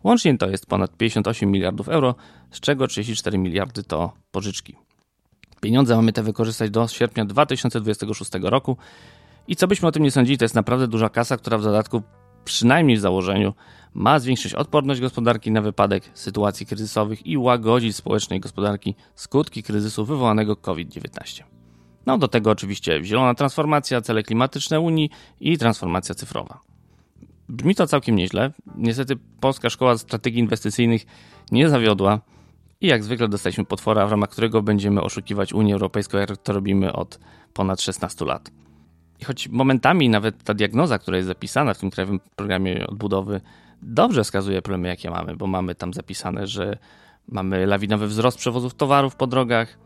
Łącznie 0.04 0.38
to 0.38 0.50
jest 0.50 0.66
ponad 0.66 0.98
58 0.98 1.52
miliardów 1.52 1.90
euro, 1.90 2.16
z 2.52 2.60
czego 2.60 2.88
34 2.88 3.38
miliardy 3.38 3.84
to 3.84 4.14
pożyczki. 4.32 4.76
Pieniądze 5.62 5.96
mamy 5.96 6.14
te 6.14 6.24
wykorzystać 6.24 6.72
do 6.72 6.88
sierpnia 6.88 7.26
2026 7.26 8.32
roku 8.42 8.78
i 9.48 9.56
co 9.56 9.68
byśmy 9.68 9.88
o 9.88 9.92
tym 9.92 10.04
nie 10.04 10.12
sądzili, 10.12 10.38
to 10.38 10.46
jest 10.46 10.56
naprawdę 10.56 10.88
duża 10.88 11.10
kasa, 11.10 11.38
która 11.38 11.58
w 11.58 11.64
dodatku, 11.64 12.02
przynajmniej 12.46 12.98
w 12.98 13.00
założeniu, 13.00 13.54
ma 13.94 14.20
zwiększyć 14.20 14.54
odporność 14.54 15.02
gospodarki 15.02 15.52
na 15.52 15.62
wypadek 15.62 16.04
sytuacji 16.14 16.66
kryzysowych 16.66 17.28
i 17.28 17.38
łagodzić 17.38 17.96
społecznej 17.96 18.40
gospodarki 18.40 18.96
skutki 19.16 19.64
kryzysu 19.64 20.06
wywołanego 20.06 20.56
COVID-19. 20.56 21.44
No 22.06 22.18
do 22.18 22.28
tego 22.28 22.52
oczywiście 22.52 23.04
zielona 23.04 23.34
transformacja, 23.34 24.02
cele 24.02 24.24
klimatyczne 24.24 24.80
Unii 24.80 25.10
i 25.40 25.58
transformacja 25.58 26.16
cyfrowa. 26.16 26.60
Brzmi 27.50 27.76
to 27.76 27.88
całkiem 27.88 28.16
nieźle. 28.16 28.52
Niestety 28.76 29.18
Polska 29.40 29.70
Szkoła 29.70 29.98
Strategii 29.98 30.40
Inwestycyjnych 30.40 31.06
nie 31.52 31.70
zawiodła 31.70 32.20
i 32.82 32.88
jak 32.88 33.04
zwykle 33.04 33.28
dostaliśmy 33.28 33.66
potwora, 33.66 34.08
w 34.08 34.12
ramach 34.12 34.30
którego 34.30 34.62
będziemy 34.62 35.02
oszukiwać 35.02 35.54
Unię 35.54 35.74
Europejską, 35.74 36.18
jak 36.18 36.38
to 36.38 36.54
robimy 36.54 36.94
od 36.94 37.20
ponad 37.54 37.82
16 37.82 38.26
lat. 38.26 38.52
I 39.20 39.26
choć 39.26 39.48
momentami 39.48 40.10
nawet 40.10 40.44
ta 40.44 40.54
diagnoza, 40.54 41.00
która 41.00 41.18
jest 41.18 41.28
zapisana 41.28 41.74
w 41.74 41.78
tym 41.78 41.90
krajowym 41.90 42.20
programie 42.36 42.88
odbudowy, 42.88 43.42
dobrze 43.82 44.24
wskazuje 44.24 44.62
problemy, 44.62 44.88
jakie 44.88 45.10
mamy, 45.10 45.36
bo 45.36 45.48
mamy 45.48 45.76
tam 45.76 45.94
zapisane, 45.94 46.48
że 46.48 46.78
mamy 47.28 47.66
lawinowy 47.66 48.08
wzrost 48.08 48.38
przewozów 48.38 48.74
towarów 48.74 49.16
po 49.16 49.28
drogach, 49.28 49.78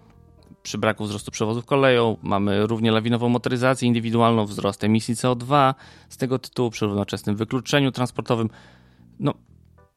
przy 0.64 0.78
braku 0.78 1.04
wzrostu 1.04 1.32
przewozów 1.32 1.66
koleją, 1.66 2.18
mamy 2.24 2.68
równie 2.68 2.92
lawinową 2.92 3.30
motoryzację 3.30 3.88
indywidualną, 3.88 4.46
wzrost 4.46 4.84
emisji 4.84 5.16
CO2 5.16 5.74
z 6.10 6.18
tego 6.18 6.40
tytułu, 6.40 6.70
przy 6.70 6.86
równoczesnym 6.86 7.36
wykluczeniu 7.36 7.92
transportowym. 7.92 8.50
No, 9.20 9.34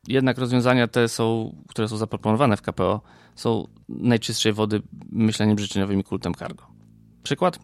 jednak 0.08 0.38
rozwiązania 0.38 0.88
te 0.88 1.08
są, 1.08 1.56
które 1.68 1.88
są 1.88 1.96
zaproponowane 1.96 2.56
w 2.56 2.62
KPO, 2.62 3.00
są 3.34 3.68
najczystszej 3.88 4.52
wody 4.52 4.82
myśleniem 5.12 5.58
życzeniowym 5.58 6.00
i 6.00 6.04
kultem 6.04 6.34
cargo. 6.34 6.66
Przykład? 7.22 7.58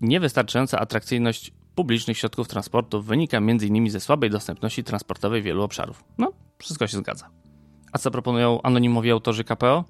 Niewystarczająca 0.00 0.78
atrakcyjność 0.78 1.52
publicznych 1.74 2.18
środków 2.18 2.48
transportu 2.48 3.02
wynika 3.02 3.36
m.in. 3.36 3.90
ze 3.90 4.00
słabej 4.00 4.30
dostępności 4.30 4.84
transportowej 4.84 5.42
wielu 5.42 5.62
obszarów. 5.62 6.04
No, 6.18 6.32
wszystko 6.58 6.86
się 6.86 6.96
zgadza. 6.96 7.30
A 7.92 7.98
co 7.98 8.10
proponują 8.10 8.62
anonimowi 8.62 9.10
autorzy 9.10 9.44
KPO? 9.44 9.84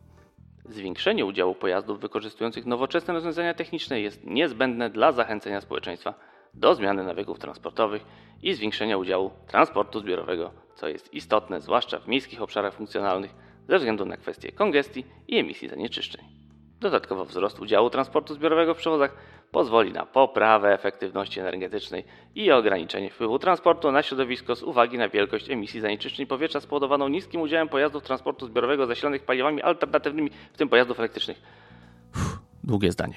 Zwiększenie 0.68 1.24
udziału 1.24 1.54
pojazdów 1.54 2.00
wykorzystujących 2.00 2.66
nowoczesne 2.66 3.14
rozwiązania 3.14 3.54
techniczne 3.54 4.00
jest 4.00 4.24
niezbędne 4.24 4.90
dla 4.90 5.12
zachęcenia 5.12 5.60
społeczeństwa 5.60 6.14
do 6.54 6.74
zmiany 6.74 7.04
nawyków 7.04 7.38
transportowych 7.38 8.04
i 8.42 8.54
zwiększenia 8.54 8.96
udziału 8.96 9.30
transportu 9.46 10.00
zbiorowego, 10.00 10.50
co 10.74 10.88
jest 10.88 11.14
istotne 11.14 11.60
zwłaszcza 11.60 12.00
w 12.00 12.08
miejskich 12.08 12.42
obszarach 12.42 12.74
funkcjonalnych 12.74 13.34
ze 13.68 13.78
względu 13.78 14.04
na 14.04 14.16
kwestie 14.16 14.52
kongestii 14.52 15.04
i 15.28 15.38
emisji 15.38 15.68
zanieczyszczeń. 15.68 16.33
Dodatkowo 16.84 17.24
wzrost 17.24 17.60
udziału 17.60 17.90
transportu 17.90 18.34
zbiorowego 18.34 18.74
w 18.74 18.76
przewozach 18.76 19.16
pozwoli 19.50 19.92
na 19.92 20.06
poprawę 20.06 20.74
efektywności 20.74 21.40
energetycznej 21.40 22.04
i 22.34 22.50
ograniczenie 22.50 23.10
wpływu 23.10 23.38
transportu 23.38 23.92
na 23.92 24.02
środowisko 24.02 24.56
z 24.56 24.62
uwagi 24.62 24.98
na 24.98 25.08
wielkość 25.08 25.50
emisji 25.50 25.80
zanieczyszczeń 25.80 26.26
powietrza 26.26 26.60
spowodowaną 26.60 27.08
niskim 27.08 27.40
udziałem 27.40 27.68
pojazdów 27.68 28.02
transportu 28.02 28.46
zbiorowego 28.46 28.86
zasilanych 28.86 29.24
paliwami 29.24 29.62
alternatywnymi, 29.62 30.30
w 30.52 30.56
tym 30.56 30.68
pojazdów 30.68 30.98
elektrycznych. 30.98 31.42
Uff, 32.16 32.38
długie 32.64 32.92
zdanie. 32.92 33.14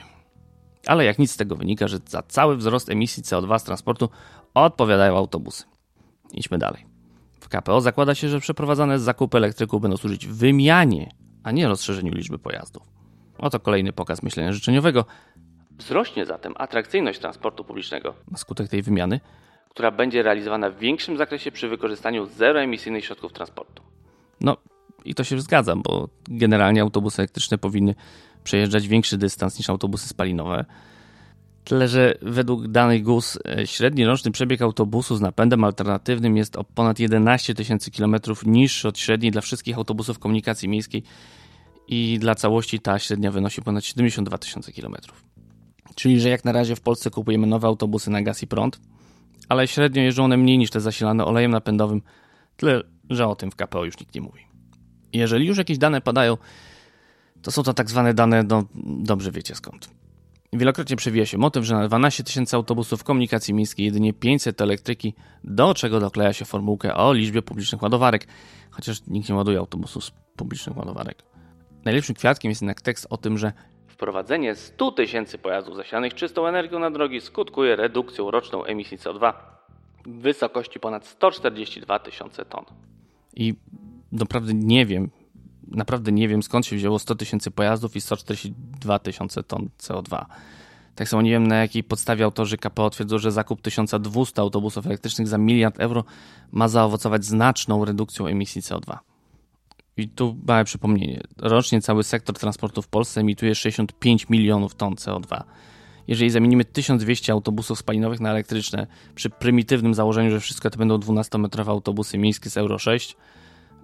Ale 0.86 1.06
jak 1.06 1.20
nic 1.20 1.32
z 1.32 1.38
tego 1.38 1.56
wynika, 1.56 1.88
że 1.88 1.98
za 2.06 2.22
cały 2.22 2.58
wzrost 2.58 2.90
emisji 2.90 3.24
CO2 3.24 3.60
z 3.60 3.64
transportu 3.64 4.10
odpowiadają 4.54 5.18
autobusy. 5.18 5.64
Idźmy 6.32 6.58
dalej. 6.58 6.86
W 7.40 7.50
KPO 7.50 7.82
zakłada 7.82 8.16
się, 8.16 8.30
że 8.30 8.40
przeprowadzane 8.40 9.00
zakupy 9.00 9.38
elektryków 9.38 9.82
będą 9.82 9.98
służyć 9.98 10.28
wymianie, 10.28 11.12
a 11.44 11.52
nie 11.52 11.68
rozszerzeniu 11.68 12.14
liczby 12.14 12.40
pojazdów. 12.40 12.97
Oto 13.38 13.60
kolejny 13.60 13.94
pokaz 13.94 14.24
myślenia 14.24 14.54
życzeniowego, 14.54 15.06
Wzrośnie 15.78 16.26
zatem 16.26 16.54
atrakcyjność 16.58 17.20
transportu 17.20 17.64
publicznego 17.64 18.14
na 18.32 18.38
skutek 18.38 18.70
tej 18.70 18.82
wymiany, 18.82 19.20
która 19.70 19.92
będzie 19.92 20.24
realizowana 20.24 20.70
w 20.70 20.78
większym 20.78 21.18
zakresie 21.18 21.52
przy 21.52 21.68
wykorzystaniu 21.68 22.26
zeroemisyjnych 22.26 23.06
środków 23.06 23.34
transportu. 23.34 23.84
No 24.42 24.58
i 25.06 25.16
to 25.16 25.24
się 25.24 25.42
zgadza, 25.42 25.76
bo 25.76 26.10
generalnie 26.28 26.82
autobusy 26.82 27.22
elektryczne 27.22 27.58
powinny 27.58 27.96
przejeżdżać 28.44 28.88
większy 28.88 29.18
dystans 29.18 29.58
niż 29.58 29.70
autobusy 29.70 30.08
spalinowe. 30.08 30.66
Tyle, 31.64 31.88
że 31.88 32.14
według 32.22 32.68
danych 32.68 33.04
GUS 33.04 33.40
e, 33.46 33.68
średni 33.68 34.06
roczny 34.06 34.32
przebieg 34.32 34.62
autobusu 34.62 35.16
z 35.16 35.22
napędem 35.22 35.64
alternatywnym 35.64 36.38
jest 36.38 36.56
o 36.56 36.64
ponad 36.64 37.00
11 37.00 37.54
tysięcy 37.54 37.92
kilometrów 37.92 38.46
niższy 38.46 38.88
od 38.88 39.00
średniej 39.00 39.32
dla 39.32 39.42
wszystkich 39.42 39.78
autobusów 39.78 40.20
komunikacji 40.20 40.70
miejskiej 40.70 41.04
i 41.88 42.20
dla 42.20 42.36
całości 42.36 42.80
ta 42.80 43.00
średnia 43.00 43.32
wynosi 43.32 43.62
ponad 43.62 43.86
72 43.86 44.38
tysiące 44.38 44.72
kilometrów. 44.72 45.24
Czyli, 45.96 46.22
że 46.22 46.30
jak 46.30 46.46
na 46.46 46.52
razie 46.52 46.76
w 46.76 46.82
Polsce 46.82 47.10
kupujemy 47.10 47.48
nowe 47.48 47.68
autobusy 47.68 48.10
na 48.10 48.22
gaz 48.22 48.44
i 48.44 48.48
prąd, 48.48 48.80
ale 49.50 49.68
średnio 49.68 50.02
jeżdżą 50.02 50.24
one 50.24 50.38
mniej 50.38 50.58
niż 50.58 50.70
te 50.70 50.82
zasilane 50.82 51.26
olejem 51.26 51.52
napędowym, 51.52 52.02
tyle, 52.58 52.84
że 53.10 53.28
o 53.28 53.36
tym 53.36 53.52
w 53.52 53.56
KPO 53.56 53.86
już 53.86 54.00
nikt 54.00 54.16
nie 54.16 54.22
mówi. 54.22 54.42
Jeżeli 55.14 55.48
już 55.48 55.58
jakieś 55.58 55.78
dane 55.78 56.02
padają, 56.02 56.38
to 57.42 57.52
są 57.52 57.64
to 57.64 57.74
tak 57.74 57.90
zwane 57.90 58.14
dane, 58.14 58.44
no 58.44 58.64
dobrze 58.86 59.32
wiecie 59.32 59.56
skąd. 59.56 59.90
Wielokrotnie 60.54 60.96
przewija 60.96 61.26
się 61.26 61.38
motyw, 61.38 61.66
że 61.66 61.76
na 61.76 61.88
12 61.88 62.24
tysięcy 62.24 62.56
autobusów 62.56 63.04
komunikacji 63.04 63.54
miejskiej 63.54 63.86
jedynie 63.86 64.14
500 64.14 64.62
elektryki, 64.62 65.14
do 65.44 65.74
czego 65.74 66.00
dokleja 66.00 66.34
się 66.34 66.46
formułkę 66.46 66.96
o 66.96 67.14
liczbie 67.14 67.42
publicznych 67.42 67.82
ładowarek, 67.82 68.28
chociaż 68.72 69.02
nikt 69.08 69.30
nie 69.30 69.36
ładuje 69.36 69.60
autobusów 69.60 70.06
z 70.06 70.12
publicznych 70.36 70.78
ładowarek. 70.78 71.24
Najlepszym 71.88 72.16
kwiatkiem 72.16 72.52
jest 72.52 72.62
jednak 72.62 72.82
tekst 72.82 73.08
o 73.10 73.18
tym, 73.18 73.38
że 73.38 73.54
Wprowadzenie 73.88 74.56
100 74.56 74.92
tysięcy 74.92 75.38
pojazdów 75.38 75.76
zasilanych 75.76 76.14
czystą 76.14 76.48
energią 76.48 76.80
na 76.80 76.92
drogi 76.92 77.22
skutkuje 77.22 77.76
redukcją 77.76 78.32
roczną 78.32 78.64
emisji 78.64 78.98
CO2 78.98 79.34
w 80.06 80.22
wysokości 80.22 80.80
ponad 80.80 81.06
142 81.06 82.00
tysiące 82.00 82.46
ton. 82.46 82.66
I 83.36 83.56
naprawdę 84.12 84.54
nie 84.54 84.86
wiem, 84.86 85.10
naprawdę 85.68 86.12
nie 86.12 86.28
wiem 86.28 86.44
skąd 86.44 86.66
się 86.66 86.76
wzięło 86.76 87.00
100 87.00 87.16
tysięcy 87.16 87.52
pojazdów 87.52 87.96
i 87.96 88.02
142 88.02 89.00
tysiące 89.00 89.44
ton 89.44 89.70
CO2. 89.80 90.26
Tak 90.96 91.10
samo 91.10 91.22
nie 91.22 91.32
wiem 91.32 91.48
na 91.48 91.56
jakiej 91.56 91.84
podstawie 91.84 92.26
autorzy 92.26 92.58
KPO 92.58 92.90
twierdzą, 92.90 93.18
że 93.18 93.32
zakup 93.32 93.62
1200 93.62 94.42
autobusów 94.42 94.86
elektrycznych 94.86 95.28
za 95.28 95.38
miliard 95.38 95.80
euro 95.80 96.04
ma 96.52 96.68
zaowocować 96.68 97.26
znaczną 97.26 97.86
redukcją 97.86 98.28
emisji 98.28 98.62
CO2. 98.62 98.98
I 99.98 100.10
tu 100.10 100.38
małe 100.48 100.64
przypomnienie. 100.64 101.22
Rocznie 101.38 101.82
cały 101.82 102.04
sektor 102.04 102.38
transportu 102.38 102.82
w 102.82 102.88
Polsce 102.88 103.22
emituje 103.22 103.56
65 103.56 104.30
milionów 104.30 104.76
ton 104.76 104.94
CO2. 104.94 105.44
Jeżeli 106.08 106.30
zamienimy 106.30 106.66
1200 106.66 107.32
autobusów 107.32 107.80
spalinowych 107.80 108.20
na 108.20 108.30
elektryczne, 108.30 108.88
przy 109.16 109.30
prymitywnym 109.30 109.94
założeniu, 109.94 110.32
że 110.32 110.40
wszystko 110.40 110.70
to 110.70 110.78
będą 110.78 110.98
12-metrowe 110.98 111.70
autobusy 111.70 112.18
miejskie 112.18 112.50
z 112.50 112.58
Euro 112.58 112.78
6, 112.78 113.16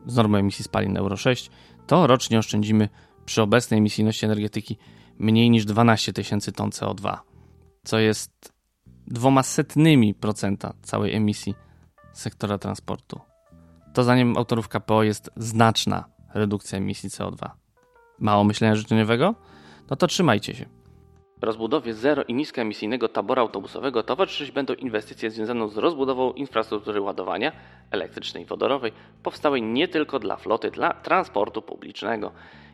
z 0.05 0.15
normą 0.15 0.37
emisji 0.37 0.63
spalin 0.65 0.97
Euro 0.97 1.17
6, 1.17 1.49
to 1.87 2.07
rocznie 2.07 2.39
oszczędzimy 2.39 2.89
przy 3.25 3.41
obecnej 3.41 3.77
emisyjności 3.77 4.25
energetyki 4.25 4.77
mniej 5.19 5.49
niż 5.49 5.65
12 5.65 6.13
tysięcy 6.13 6.51
ton 6.51 6.69
CO2, 6.69 7.17
co 7.83 7.99
jest 7.99 8.53
dwoma 9.07 9.43
setnymi 9.43 10.13
procenta 10.13 10.73
całej 10.81 11.15
emisji 11.15 11.55
sektora 12.13 12.57
transportu 12.57 13.32
to 13.93 14.03
zdaniem 14.03 14.37
autorów 14.37 14.67
KPO 14.67 15.03
jest 15.03 15.31
znaczna 15.35 16.05
redukcja 16.33 16.77
emisji 16.77 17.09
CO2. 17.09 17.49
Mało 18.19 18.43
myślenia 18.43 18.75
życzeniowego? 18.75 19.35
No 19.89 19.95
to 19.95 20.07
trzymajcie 20.07 20.53
się. 20.53 20.65
Rozbudowie 21.41 21.93
zero 21.93 22.23
i 22.23 22.33
niskoemisyjnego 22.33 23.09
tabora 23.09 23.41
autobusowego 23.41 24.03
towarzyszyć 24.03 24.51
będą 24.51 24.73
inwestycje 24.73 25.31
związane 25.31 25.69
z 25.69 25.77
rozbudową 25.77 26.33
infrastruktury 26.33 27.01
ładowania 27.01 27.51
elektrycznej 27.91 28.43
i 28.43 28.45
wodorowej, 28.45 28.91
powstałej 29.23 29.61
nie 29.61 29.87
tylko 29.87 30.19
dla 30.19 30.37
floty, 30.37 30.71
dla 30.71 30.93
transportu 30.93 31.61
publicznego. 31.61 32.31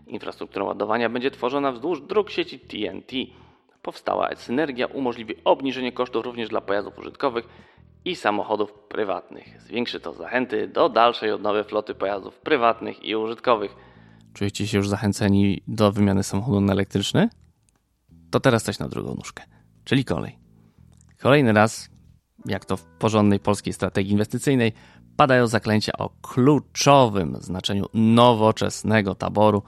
Infrastruktura 0.08 0.66
ładowania 0.66 1.10
będzie 1.10 1.32
tworzona 1.32 1.72
wzdłuż 1.72 2.02
dróg 2.02 2.30
sieci 2.30 2.60
TNT. 2.60 3.12
Powstała 3.82 4.36
synergia 4.36 4.86
umożliwi 4.88 5.36
obniżenie 5.46 5.92
kosztów 5.92 6.26
również 6.26 6.50
dla 6.50 6.62
pojazdów 6.62 7.00
użytkowych 7.00 7.48
i 8.06 8.16
samochodów 8.16 8.74
prywatnych. 8.74 9.62
Zwiększy 9.62 10.00
to 10.00 10.14
zachęty 10.14 10.68
do 10.68 10.90
dalszej 10.90 11.32
odnowy 11.32 11.64
floty 11.64 11.96
pojazdów 11.96 12.40
prywatnych 12.40 13.06
i 13.06 13.16
użytkowych. 13.16 13.76
Czujecie 14.34 14.68
się 14.68 14.78
już 14.78 14.90
zachęceni 14.90 15.64
do 15.68 15.92
wymiany 15.92 16.24
samochodu 16.24 16.62
na 16.62 16.74
elektryczny? 16.74 17.30
To 18.32 18.40
teraz 18.40 18.64
coś 18.64 18.80
na 18.80 18.88
drugą 18.88 19.16
nóżkę, 19.16 19.44
czyli 19.84 20.06
kolej. 20.06 20.40
Kolejny 21.22 21.54
raz, 21.54 21.90
jak 22.46 22.66
to 22.66 22.78
w 22.78 22.84
porządnej 22.84 23.40
polskiej 23.40 23.74
strategii 23.74 24.12
inwestycyjnej, 24.12 24.74
padają 25.18 25.48
zaklęcia 25.48 25.92
o 25.98 26.10
kluczowym 26.22 27.38
znaczeniu 27.40 27.86
nowoczesnego 27.94 29.16
taboru 29.16 29.64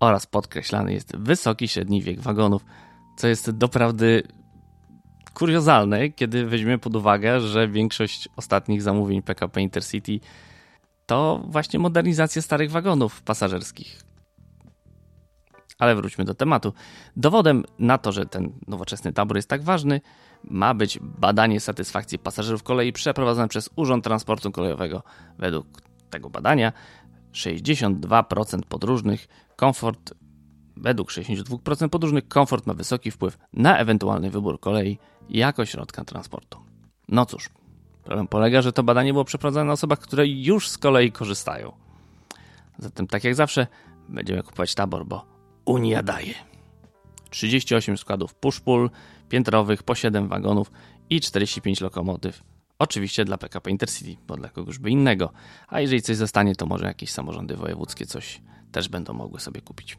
oraz 0.00 0.26
podkreślany 0.26 0.92
jest 0.92 1.16
wysoki 1.16 1.68
średni 1.68 2.02
wiek 2.02 2.20
wagonów, 2.20 2.64
co 3.16 3.28
jest 3.28 3.50
doprawdy 3.50 4.22
kuriozalne, 5.34 6.10
kiedy 6.10 6.46
weźmiemy 6.46 6.78
pod 6.78 6.96
uwagę, 6.96 7.40
że 7.40 7.68
większość 7.68 8.28
ostatnich 8.36 8.82
zamówień 8.82 9.22
PKP 9.22 9.60
Intercity 9.60 10.20
to 11.06 11.42
właśnie 11.48 11.78
modernizacja 11.78 12.42
starych 12.42 12.70
wagonów 12.70 13.22
pasażerskich. 13.22 14.02
Ale 15.78 15.96
wróćmy 15.96 16.24
do 16.24 16.34
tematu. 16.34 16.72
Dowodem 17.16 17.64
na 17.78 17.98
to, 17.98 18.12
że 18.12 18.26
ten 18.26 18.52
nowoczesny 18.68 19.12
tabor 19.12 19.36
jest 19.36 19.48
tak 19.48 19.62
ważny, 19.62 20.00
ma 20.44 20.74
być 20.74 20.98
badanie 21.02 21.60
satysfakcji 21.60 22.18
pasażerów 22.18 22.62
kolei 22.62 22.92
przeprowadzone 22.92 23.48
przez 23.48 23.70
Urząd 23.76 24.04
Transportu 24.04 24.52
Kolejowego. 24.52 25.02
Według 25.38 25.66
tego 26.10 26.30
badania 26.30 26.72
62% 27.32 28.62
podróżnych 28.68 29.28
komfort 29.56 30.14
według 30.76 31.10
62% 31.10 31.88
podróżnych 31.88 32.28
komfort 32.28 32.66
ma 32.66 32.74
wysoki 32.74 33.10
wpływ 33.10 33.38
na 33.52 33.78
ewentualny 33.78 34.30
wybór 34.30 34.60
kolei 34.60 34.98
jako 35.30 35.66
środka 35.66 36.04
transportu. 36.04 36.58
No 37.08 37.26
cóż, 37.26 37.48
problem 38.04 38.28
polega, 38.28 38.62
że 38.62 38.72
to 38.72 38.82
badanie 38.82 39.12
było 39.12 39.24
przeprowadzone 39.24 39.64
na 39.64 39.72
osobach, 39.72 39.98
które 39.98 40.26
już 40.26 40.68
z 40.68 40.78
kolei 40.78 41.12
korzystają. 41.12 41.72
Zatem 42.78 43.06
tak 43.06 43.24
jak 43.24 43.34
zawsze 43.34 43.66
będziemy 44.08 44.42
kupować 44.42 44.74
tabor, 44.74 45.06
bo 45.06 45.34
Unia 45.64 46.02
daje. 46.02 46.34
38 47.30 47.96
składów 47.96 48.34
push-pull, 48.34 48.90
piętrowych, 49.28 49.82
po 49.82 49.94
7 49.94 50.28
wagonów 50.28 50.72
i 51.10 51.20
45 51.20 51.80
lokomotyw. 51.80 52.42
Oczywiście 52.78 53.24
dla 53.24 53.38
PKP 53.38 53.70
Intercity, 53.70 54.16
bo 54.26 54.36
dla 54.36 54.48
kogoś 54.48 54.78
by 54.78 54.90
innego. 54.90 55.32
A 55.68 55.80
jeżeli 55.80 56.02
coś 56.02 56.16
zostanie, 56.16 56.56
to 56.56 56.66
może 56.66 56.86
jakieś 56.86 57.10
samorządy 57.10 57.56
wojewódzkie 57.56 58.06
coś 58.06 58.40
też 58.72 58.88
będą 58.88 59.12
mogły 59.12 59.40
sobie 59.40 59.60
kupić. 59.60 59.98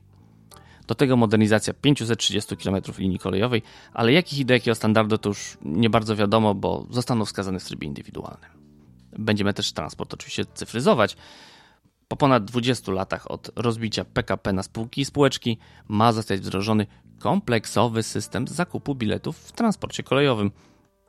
Do 0.87 0.95
tego 0.95 1.17
modernizacja 1.17 1.73
530 1.73 2.57
km 2.57 2.75
linii 2.97 3.19
kolejowej, 3.19 3.61
ale 3.93 4.13
jakich 4.13 4.39
i 4.39 4.45
do 4.45 4.53
jakiego 4.53 4.75
standardu 4.75 5.17
to 5.17 5.29
już 5.29 5.57
nie 5.61 5.89
bardzo 5.89 6.15
wiadomo, 6.15 6.55
bo 6.55 6.87
zostaną 6.89 7.25
wskazane 7.25 7.59
w 7.59 7.63
trybie 7.65 7.87
indywidualnym. 7.87 8.49
Będziemy 9.19 9.53
też 9.53 9.73
transport 9.73 10.13
oczywiście 10.13 10.45
cyfryzować. 10.53 11.17
Po 12.07 12.15
ponad 12.15 12.45
20 12.45 12.91
latach 12.91 13.31
od 13.31 13.51
rozbicia 13.55 14.05
PKP 14.05 14.53
na 14.53 14.63
spółki 14.63 15.01
i 15.01 15.05
spółeczki 15.05 15.57
ma 15.87 16.11
zostać 16.13 16.39
wdrożony 16.39 16.87
kompleksowy 17.19 18.03
system 18.03 18.47
zakupu 18.47 18.95
biletów 18.95 19.37
w 19.37 19.51
transporcie 19.51 20.03
kolejowym. 20.03 20.51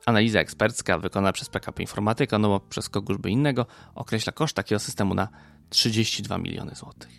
Analiza 0.05 0.39
ekspercka 0.39 0.99
wykonana 0.99 1.33
przez 1.33 1.49
PKP 1.49 1.83
Informatyka, 1.83 2.39
no 2.39 2.47
bo 2.47 2.59
przez 2.59 2.89
kogoś 2.89 3.17
by 3.17 3.29
innego, 3.29 3.65
określa 3.95 4.33
koszt 4.33 4.55
takiego 4.55 4.79
systemu 4.79 5.13
na 5.13 5.27
32 5.69 6.37
miliony 6.37 6.75
złotych. 6.75 7.09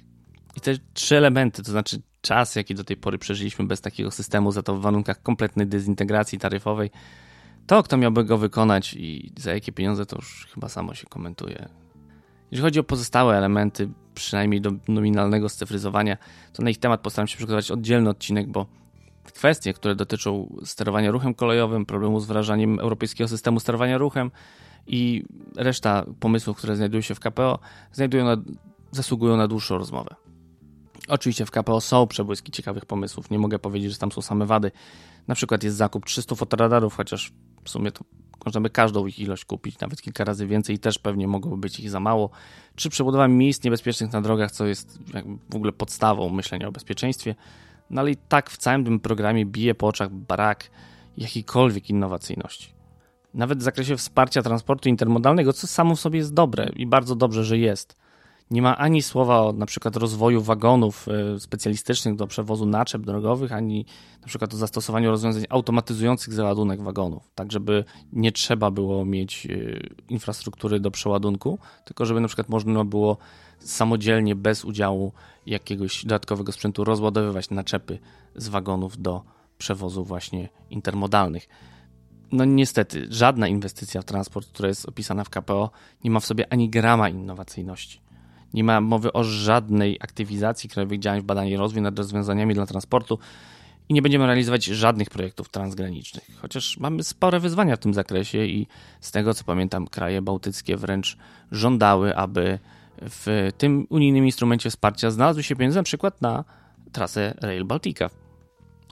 I 0.57 0.61
te 0.61 0.75
trzy 0.95 1.17
elementy, 1.17 1.63
to 1.63 1.71
znaczy 1.71 2.03
czas, 2.21 2.57
jaki 2.57 2.75
do 2.75 2.85
tej 2.85 2.97
pory 2.97 3.19
przeżyliśmy 3.19 3.67
bez 3.67 3.81
takiego 3.81 4.11
systemu, 4.11 4.53
za 4.53 4.63
to 4.63 4.75
w 4.75 4.81
warunkach 4.81 5.23
kompletnej 5.23 5.67
dezintegracji 5.67 6.39
taryfowej, 6.39 6.91
to 7.67 7.83
kto 7.83 7.97
miałby 7.97 8.25
go 8.25 8.39
wykonać 8.39 8.95
i 8.95 9.33
za 9.39 9.55
jakie 9.55 9.73
pieniądze, 9.73 10.07
to 10.07 10.17
już 10.17 10.47
chyba 10.55 10.69
samo 10.69 10.95
się 10.95 11.07
komentuje. 11.07 11.69
Jeżeli 12.51 12.63
chodzi 12.63 12.81
o 12.81 12.85
pozostałe 12.85 13.37
elementy, 13.37 13.89
przynajmniej 14.15 14.61
do 14.61 14.71
nominalnego 14.89 15.49
scyfryzowania, 15.49 16.17
to 16.53 16.63
na 16.63 16.71
ich 16.71 16.79
temat 16.79 17.01
postaram 17.01 17.29
się 17.29 17.37
przygotować 17.37 17.71
oddzielny 17.71 18.11
odcinek, 18.11 18.49
bo 18.49 18.67
kwestie, 19.33 19.73
które 19.73 19.95
dotyczą 19.95 20.57
sterowania 20.65 21.11
ruchem 21.11 21.35
kolejowym, 21.35 21.87
problemu 21.87 22.21
z 22.21 22.25
wdrażaniem 22.25 22.81
europejskiego 22.81 23.29
systemu 23.29 23.61
sterowania 23.61 23.99
ruchem 23.99 24.31
i 24.87 25.25
reszta 25.57 26.05
pomysłów, 26.21 26.57
które 26.57 26.77
znajdują 26.77 27.01
się 27.01 27.15
w 27.15 27.21
KPO, 27.21 27.59
znajdują 27.93 28.25
na, 28.25 28.37
zasługują 28.91 29.37
na 29.37 29.49
dłuższą 29.49 29.79
rozmowę. 29.79 30.15
Oczywiście 31.09 31.47
w 31.47 31.51
KPO 31.51 31.81
są 31.81 32.07
przebłyski 32.07 32.53
ciekawych 32.53 32.87
pomysłów. 32.87 33.31
Nie 33.31 33.39
mogę 33.39 33.59
powiedzieć, 33.59 33.93
że 33.93 33.99
tam 33.99 34.13
są 34.13 34.23
same 34.23 34.47
wady. 34.47 34.71
Na 35.29 35.35
przykład 35.35 35.63
jest 35.63 35.77
zakup 35.77 36.07
300 36.07 36.35
fotoradarów, 36.35 36.95
chociaż 36.95 37.33
w 37.65 37.71
sumie 37.71 37.93
to 37.93 38.05
można 38.45 38.61
by 38.61 38.71
każdą 38.71 39.07
ich 39.07 39.19
ilość 39.19 39.45
kupić, 39.45 39.81
nawet 39.81 40.03
kilka 40.03 40.25
razy 40.25 40.47
więcej 40.47 40.77
i 40.77 40.79
też 40.79 40.99
pewnie 40.99 41.29
mogłoby 41.29 41.57
być 41.57 41.81
ich 41.81 41.91
za 41.91 42.01
mało. 42.01 42.31
Czy 42.75 42.91
przebudowa 42.91 43.29
miejsc 43.29 43.65
niebezpiecznych 43.65 44.13
na 44.13 44.21
drogach, 44.21 44.53
co 44.53 44.67
jest 44.67 44.99
w 45.51 45.57
ogóle 45.57 45.73
podstawą 45.73 46.29
myślenia 46.29 46.69
o 46.69 46.73
bezpieczeństwie. 46.73 47.35
No 47.91 48.01
ale 48.01 48.11
i 48.11 48.17
tak 48.17 48.51
w 48.51 48.57
całym 48.57 48.85
tym 48.85 49.01
programie 49.01 49.47
bije 49.47 49.75
po 49.75 49.87
oczach 49.87 50.11
brak 50.11 50.71
jakiejkolwiek 51.17 51.91
innowacyjności. 51.91 52.73
Nawet 53.35 53.59
w 53.59 53.63
zakresie 53.63 53.97
wsparcia 53.97 54.43
transportu 54.43 54.89
intermodalnego, 54.89 55.53
co 55.53 55.67
samo 55.67 55.97
w 55.97 56.01
sobie 56.01 56.19
jest 56.19 56.35
dobre 56.35 56.71
i 56.77 56.87
bardzo 56.87 57.17
dobrze, 57.17 57.45
że 57.45 57.59
jest 57.59 57.97
nie 58.51 58.63
ma 58.63 58.79
ani 58.79 59.03
słowa 59.03 59.41
o 59.41 59.53
na 59.53 59.67
przykład 59.67 59.97
rozwoju 59.97 60.43
wagonów 60.43 61.07
e, 61.09 61.41
specjalistycznych 61.41 62.17
do 62.17 62.27
przewozu 62.27 62.67
naczep 62.67 63.03
drogowych, 63.03 63.53
ani 63.53 63.87
na 64.21 64.27
przykład 64.27 64.55
o 64.55 64.57
zastosowaniu 64.57 65.11
rozwiązań 65.11 65.45
automatyzujących 65.49 66.35
załadunek 66.35 66.83
wagonów, 66.83 67.31
tak 67.35 67.53
żeby 67.53 67.85
nie 68.13 68.33
trzeba 68.33 68.71
było 68.71 69.05
mieć 69.05 69.47
e, 69.47 69.51
infrastruktury 70.09 70.81
do 70.81 70.91
przeładunku, 70.91 71.59
tylko 71.85 72.07
żeby 72.07 72.21
na 72.21 72.29
przykład 72.29 72.49
można 72.49 72.85
było 72.85 73.17
samodzielnie, 73.59 74.35
bez 74.35 74.65
udziału 74.65 75.13
jakiegoś 75.47 76.05
dodatkowego 76.05 76.53
sprzętu 76.53 76.85
rozładowywać 76.85 77.51
naczepy 77.51 77.99
z 78.37 78.49
wagonów 78.49 79.03
do 79.03 79.23
przewozu 79.59 80.05
właśnie 80.05 80.49
intermodalnych. 80.71 81.49
No 82.33 82.45
niestety, 82.45 83.07
żadna 83.11 83.49
inwestycja 83.49 84.03
w 84.03 84.05
transport, 84.05 84.49
która 84.49 84.69
jest 84.69 84.89
opisana 84.89 85.25
w 85.25 85.31
KPO, 85.31 85.71
nie 86.05 86.11
ma 86.11 86.21
w 86.21 86.27
sobie 86.27 86.53
ani 86.53 86.71
grama 86.71 87.09
innowacyjności. 87.09 88.08
Nie 88.55 88.65
ma 88.65 88.81
mowy 88.81 89.13
o 89.13 89.25
żadnej 89.25 89.99
aktywizacji 90.01 90.71
krajowych 90.71 90.99
działań 90.99 91.21
w 91.21 91.25
badaniu 91.25 91.51
i 91.51 91.57
rozwój 91.57 91.83
nad 91.83 91.99
rozwiązaniami 91.99 92.55
dla 92.55 92.67
transportu 92.67 93.19
i 93.89 93.95
nie 93.95 94.03
będziemy 94.03 94.27
realizować 94.27 94.65
żadnych 94.65 95.11
projektów 95.11 95.49
transgranicznych. 95.49 96.31
Chociaż 96.41 96.79
mamy 96.79 97.05
spore 97.05 97.41
wyzwania 97.41 97.77
w 97.77 97.79
tym 97.79 97.95
zakresie 97.95 98.45
i 98.45 98.67
z 99.01 99.11
tego 99.11 99.35
co 99.35 99.45
pamiętam, 99.45 99.87
kraje 99.87 100.23
bałtyckie 100.23 100.77
wręcz 100.77 101.17
żądały, 101.53 102.17
aby 102.17 102.59
w 103.03 103.51
tym 103.59 103.87
unijnym 103.91 104.27
instrumencie 104.27 104.71
wsparcia 104.71 105.11
znalazły 105.11 105.43
się 105.43 105.57
pieniądze 105.57 105.81
na 105.81 105.85
przykład 105.85 106.23
na 106.23 106.45
trasę 106.93 107.35
Rail 107.41 107.65
Baltica. 107.65 108.11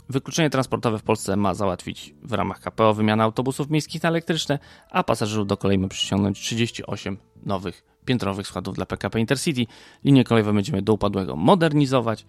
Wykluczenie 0.09 0.51
transportowe 0.51 0.99
w 0.99 1.03
Polsce 1.03 1.37
ma 1.37 1.55
załatwić 1.55 2.15
w 2.23 2.33
ramach 2.33 2.61
KPO 2.61 2.95
wymiana 2.95 3.25
autobusów 3.25 3.71
miejskich 3.71 4.03
na 4.03 4.09
elektryczne, 4.09 4.59
a 4.91 5.05
pasażerów 5.05 5.47
do 5.47 5.57
kolei 5.57 5.79
ma 5.79 5.89
przyciągnąć 5.89 6.41
38 6.41 7.17
nowych 7.43 7.96
piętrowych 8.07 8.47
składów 8.47 8.75
dla 8.75 8.87
PKP 8.87 9.21
Intercity. 9.21 9.67
Linie 10.05 10.25
kolejowe 10.25 10.53
będziemy 10.53 10.83
do 10.83 10.93
upadłego 10.93 11.37
modernizować, 11.37 12.27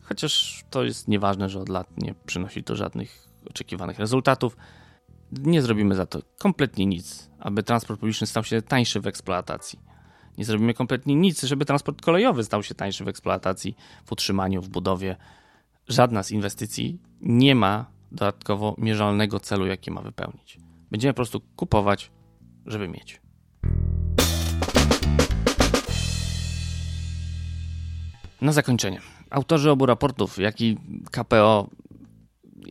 chociaż 0.00 0.64
to 0.70 0.84
jest 0.84 1.08
nieważne, 1.08 1.48
że 1.48 1.60
od 1.60 1.68
lat 1.68 2.02
nie 2.02 2.14
przynosi 2.26 2.64
to 2.64 2.76
żadnych 2.76 3.28
oczekiwanych 3.50 3.98
rezultatów. 3.98 4.56
Nie 5.32 5.62
zrobimy 5.62 5.94
za 5.94 6.06
to 6.06 6.22
kompletnie 6.38 6.86
nic, 6.86 7.30
aby 7.38 7.62
transport 7.62 8.00
publiczny 8.00 8.26
stał 8.26 8.44
się 8.44 8.62
tańszy 8.62 9.00
w 9.00 9.06
eksploatacji. 9.06 9.78
Nie 10.38 10.44
zrobimy 10.44 10.74
kompletnie 10.74 11.14
nic, 11.14 11.42
żeby 11.42 11.64
transport 11.64 12.02
kolejowy 12.02 12.44
stał 12.44 12.62
się 12.62 12.74
tańszy 12.74 13.04
w 13.04 13.08
eksploatacji, 13.08 13.76
w 14.04 14.12
utrzymaniu, 14.12 14.62
w 14.62 14.68
budowie. 14.68 15.16
Żadna 15.88 16.22
z 16.22 16.30
inwestycji 16.30 16.98
nie 17.20 17.54
ma 17.54 17.90
dodatkowo 18.12 18.74
mierzalnego 18.78 19.40
celu, 19.40 19.66
jaki 19.66 19.90
ma 19.90 20.00
wypełnić. 20.00 20.58
Będziemy 20.90 21.12
po 21.12 21.16
prostu 21.16 21.40
kupować, 21.40 22.10
żeby 22.66 22.88
mieć. 22.88 23.20
Na 28.40 28.52
zakończenie. 28.52 29.00
Autorzy 29.30 29.70
obu 29.70 29.86
raportów, 29.86 30.38
jak 30.38 30.60
i 30.60 30.76
KPO, 31.10 31.68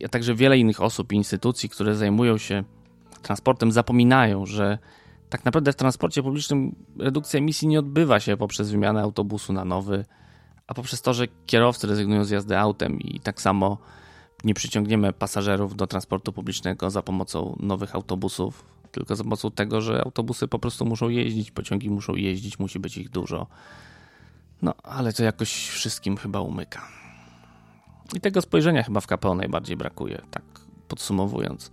a 0.04 0.08
także 0.08 0.34
wiele 0.34 0.58
innych 0.58 0.80
osób 0.80 1.12
i 1.12 1.16
instytucji, 1.16 1.68
które 1.68 1.94
zajmują 1.94 2.38
się 2.38 2.64
transportem, 3.22 3.72
zapominają, 3.72 4.46
że 4.46 4.78
tak 5.30 5.44
naprawdę 5.44 5.72
w 5.72 5.76
transporcie 5.76 6.22
publicznym 6.22 6.74
redukcja 6.98 7.38
emisji 7.38 7.68
nie 7.68 7.78
odbywa 7.78 8.20
się 8.20 8.36
poprzez 8.36 8.70
wymianę 8.70 9.02
autobusu 9.02 9.52
na 9.52 9.64
nowy, 9.64 10.04
a 10.66 10.74
poprzez 10.74 11.02
to, 11.02 11.14
że 11.14 11.26
kierowcy 11.46 11.86
rezygnują 11.86 12.24
z 12.24 12.30
jazdy 12.30 12.58
autem 12.58 13.00
i 13.00 13.20
tak 13.20 13.40
samo 13.40 13.78
nie 14.44 14.54
przyciągniemy 14.54 15.12
pasażerów 15.12 15.76
do 15.76 15.86
transportu 15.86 16.32
publicznego 16.32 16.90
za 16.90 17.02
pomocą 17.02 17.56
nowych 17.60 17.94
autobusów, 17.94 18.64
tylko 18.92 19.16
za 19.16 19.24
pomocą 19.24 19.50
tego, 19.50 19.80
że 19.80 20.04
autobusy 20.04 20.48
po 20.48 20.58
prostu 20.58 20.84
muszą 20.84 21.08
jeździć, 21.08 21.50
pociągi 21.50 21.90
muszą 21.90 22.14
jeździć, 22.14 22.58
musi 22.58 22.78
być 22.78 22.96
ich 22.96 23.10
dużo. 23.10 23.46
No, 24.62 24.74
ale 24.82 25.12
to 25.12 25.24
jakoś 25.24 25.68
wszystkim 25.68 26.16
chyba 26.16 26.40
umyka. 26.40 26.88
I 28.16 28.20
tego 28.20 28.42
spojrzenia 28.42 28.82
chyba 28.82 29.00
w 29.00 29.06
KPO 29.06 29.34
najbardziej 29.34 29.76
brakuje, 29.76 30.22
tak 30.30 30.42
podsumowując. 30.88 31.70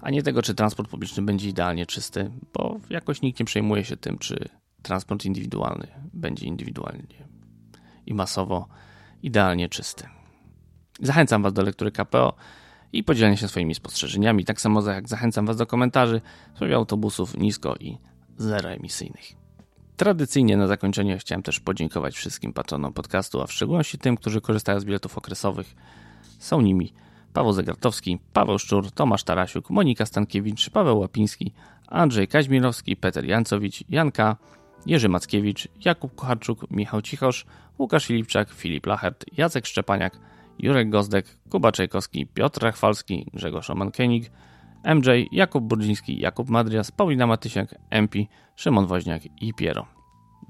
a 0.00 0.10
nie 0.10 0.22
tego, 0.22 0.42
czy 0.42 0.54
transport 0.54 0.90
publiczny 0.90 1.22
będzie 1.22 1.48
idealnie 1.48 1.86
czysty, 1.86 2.30
bo 2.54 2.80
jakoś 2.90 3.22
nikt 3.22 3.40
nie 3.40 3.46
przejmuje 3.46 3.84
się 3.84 3.96
tym, 3.96 4.18
czy 4.18 4.48
transport 4.82 5.24
indywidualny 5.24 5.88
będzie 6.12 6.46
indywidualnie 6.46 7.28
i 8.06 8.14
masowo 8.14 8.68
idealnie 9.22 9.68
czysty. 9.68 10.08
Zachęcam 11.00 11.42
Was 11.42 11.52
do 11.52 11.62
lektury 11.62 11.92
KPO 11.92 12.34
i 12.92 13.04
podzielenia 13.04 13.36
się 13.36 13.48
swoimi 13.48 13.74
spostrzeżeniami, 13.74 14.44
tak 14.44 14.60
samo 14.60 14.90
jak 14.90 15.08
zachęcam 15.08 15.46
Was 15.46 15.56
do 15.56 15.66
komentarzy 15.66 16.20
w 16.52 16.56
sprawie 16.56 16.76
autobusów 16.76 17.36
nisko 17.36 17.74
i 17.80 17.98
zeroemisyjnych. 18.36 19.45
Tradycyjnie 19.96 20.56
na 20.56 20.66
zakończenie 20.66 21.18
chciałem 21.18 21.42
też 21.42 21.60
podziękować 21.60 22.16
wszystkim 22.16 22.52
patronom 22.52 22.92
podcastu, 22.92 23.42
a 23.42 23.46
w 23.46 23.52
szczególności 23.52 23.98
tym, 23.98 24.16
którzy 24.16 24.40
korzystają 24.40 24.80
z 24.80 24.84
biletów 24.84 25.18
okresowych. 25.18 25.74
Są 26.38 26.60
nimi 26.60 26.92
Paweł 27.32 27.52
Zagartowski, 27.52 28.18
Paweł 28.32 28.58
Szczur, 28.58 28.90
Tomasz 28.90 29.24
Tarasiuk, 29.24 29.70
Monika 29.70 30.06
Stankiewicz, 30.06 30.70
Paweł 30.70 30.98
Łapiński, 30.98 31.52
Andrzej 31.86 32.28
Kaźmirowski, 32.28 32.96
Peter 32.96 33.24
Jancowicz, 33.24 33.84
Janka, 33.88 34.36
Jerzy 34.86 35.08
Mackiewicz, 35.08 35.68
Jakub 35.84 36.14
Kocharczuk, 36.14 36.70
Michał 36.70 37.02
Cichosz, 37.02 37.46
Łukasz 37.78 38.06
Filipczak, 38.06 38.50
Filip 38.50 38.86
Lachert, 38.86 39.24
Jacek 39.36 39.66
Szczepaniak, 39.66 40.18
Jurek 40.58 40.90
Gozdek, 40.90 41.26
Kuba 41.50 41.72
Czajkowski, 41.72 42.26
Piotr 42.26 42.62
Rachwalski, 42.62 43.26
Grzegorz 43.34 43.70
Oman-Kenig, 43.70 44.30
MJ, 44.84 45.08
Jakub 45.32 45.64
Burdziński, 45.64 46.20
Jakub 46.20 46.48
Madrias, 46.48 46.90
Paulina 46.90 47.26
Matysiak, 47.26 47.74
MP, 47.90 48.18
Szymon 48.56 48.86
Woźniak 48.86 49.22
i 49.42 49.54
Piero. 49.54 49.86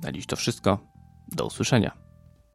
Na 0.02 0.12
dziś 0.12 0.26
to 0.26 0.36
wszystko. 0.36 0.78
Do 1.28 1.46
usłyszenia. 1.46 2.05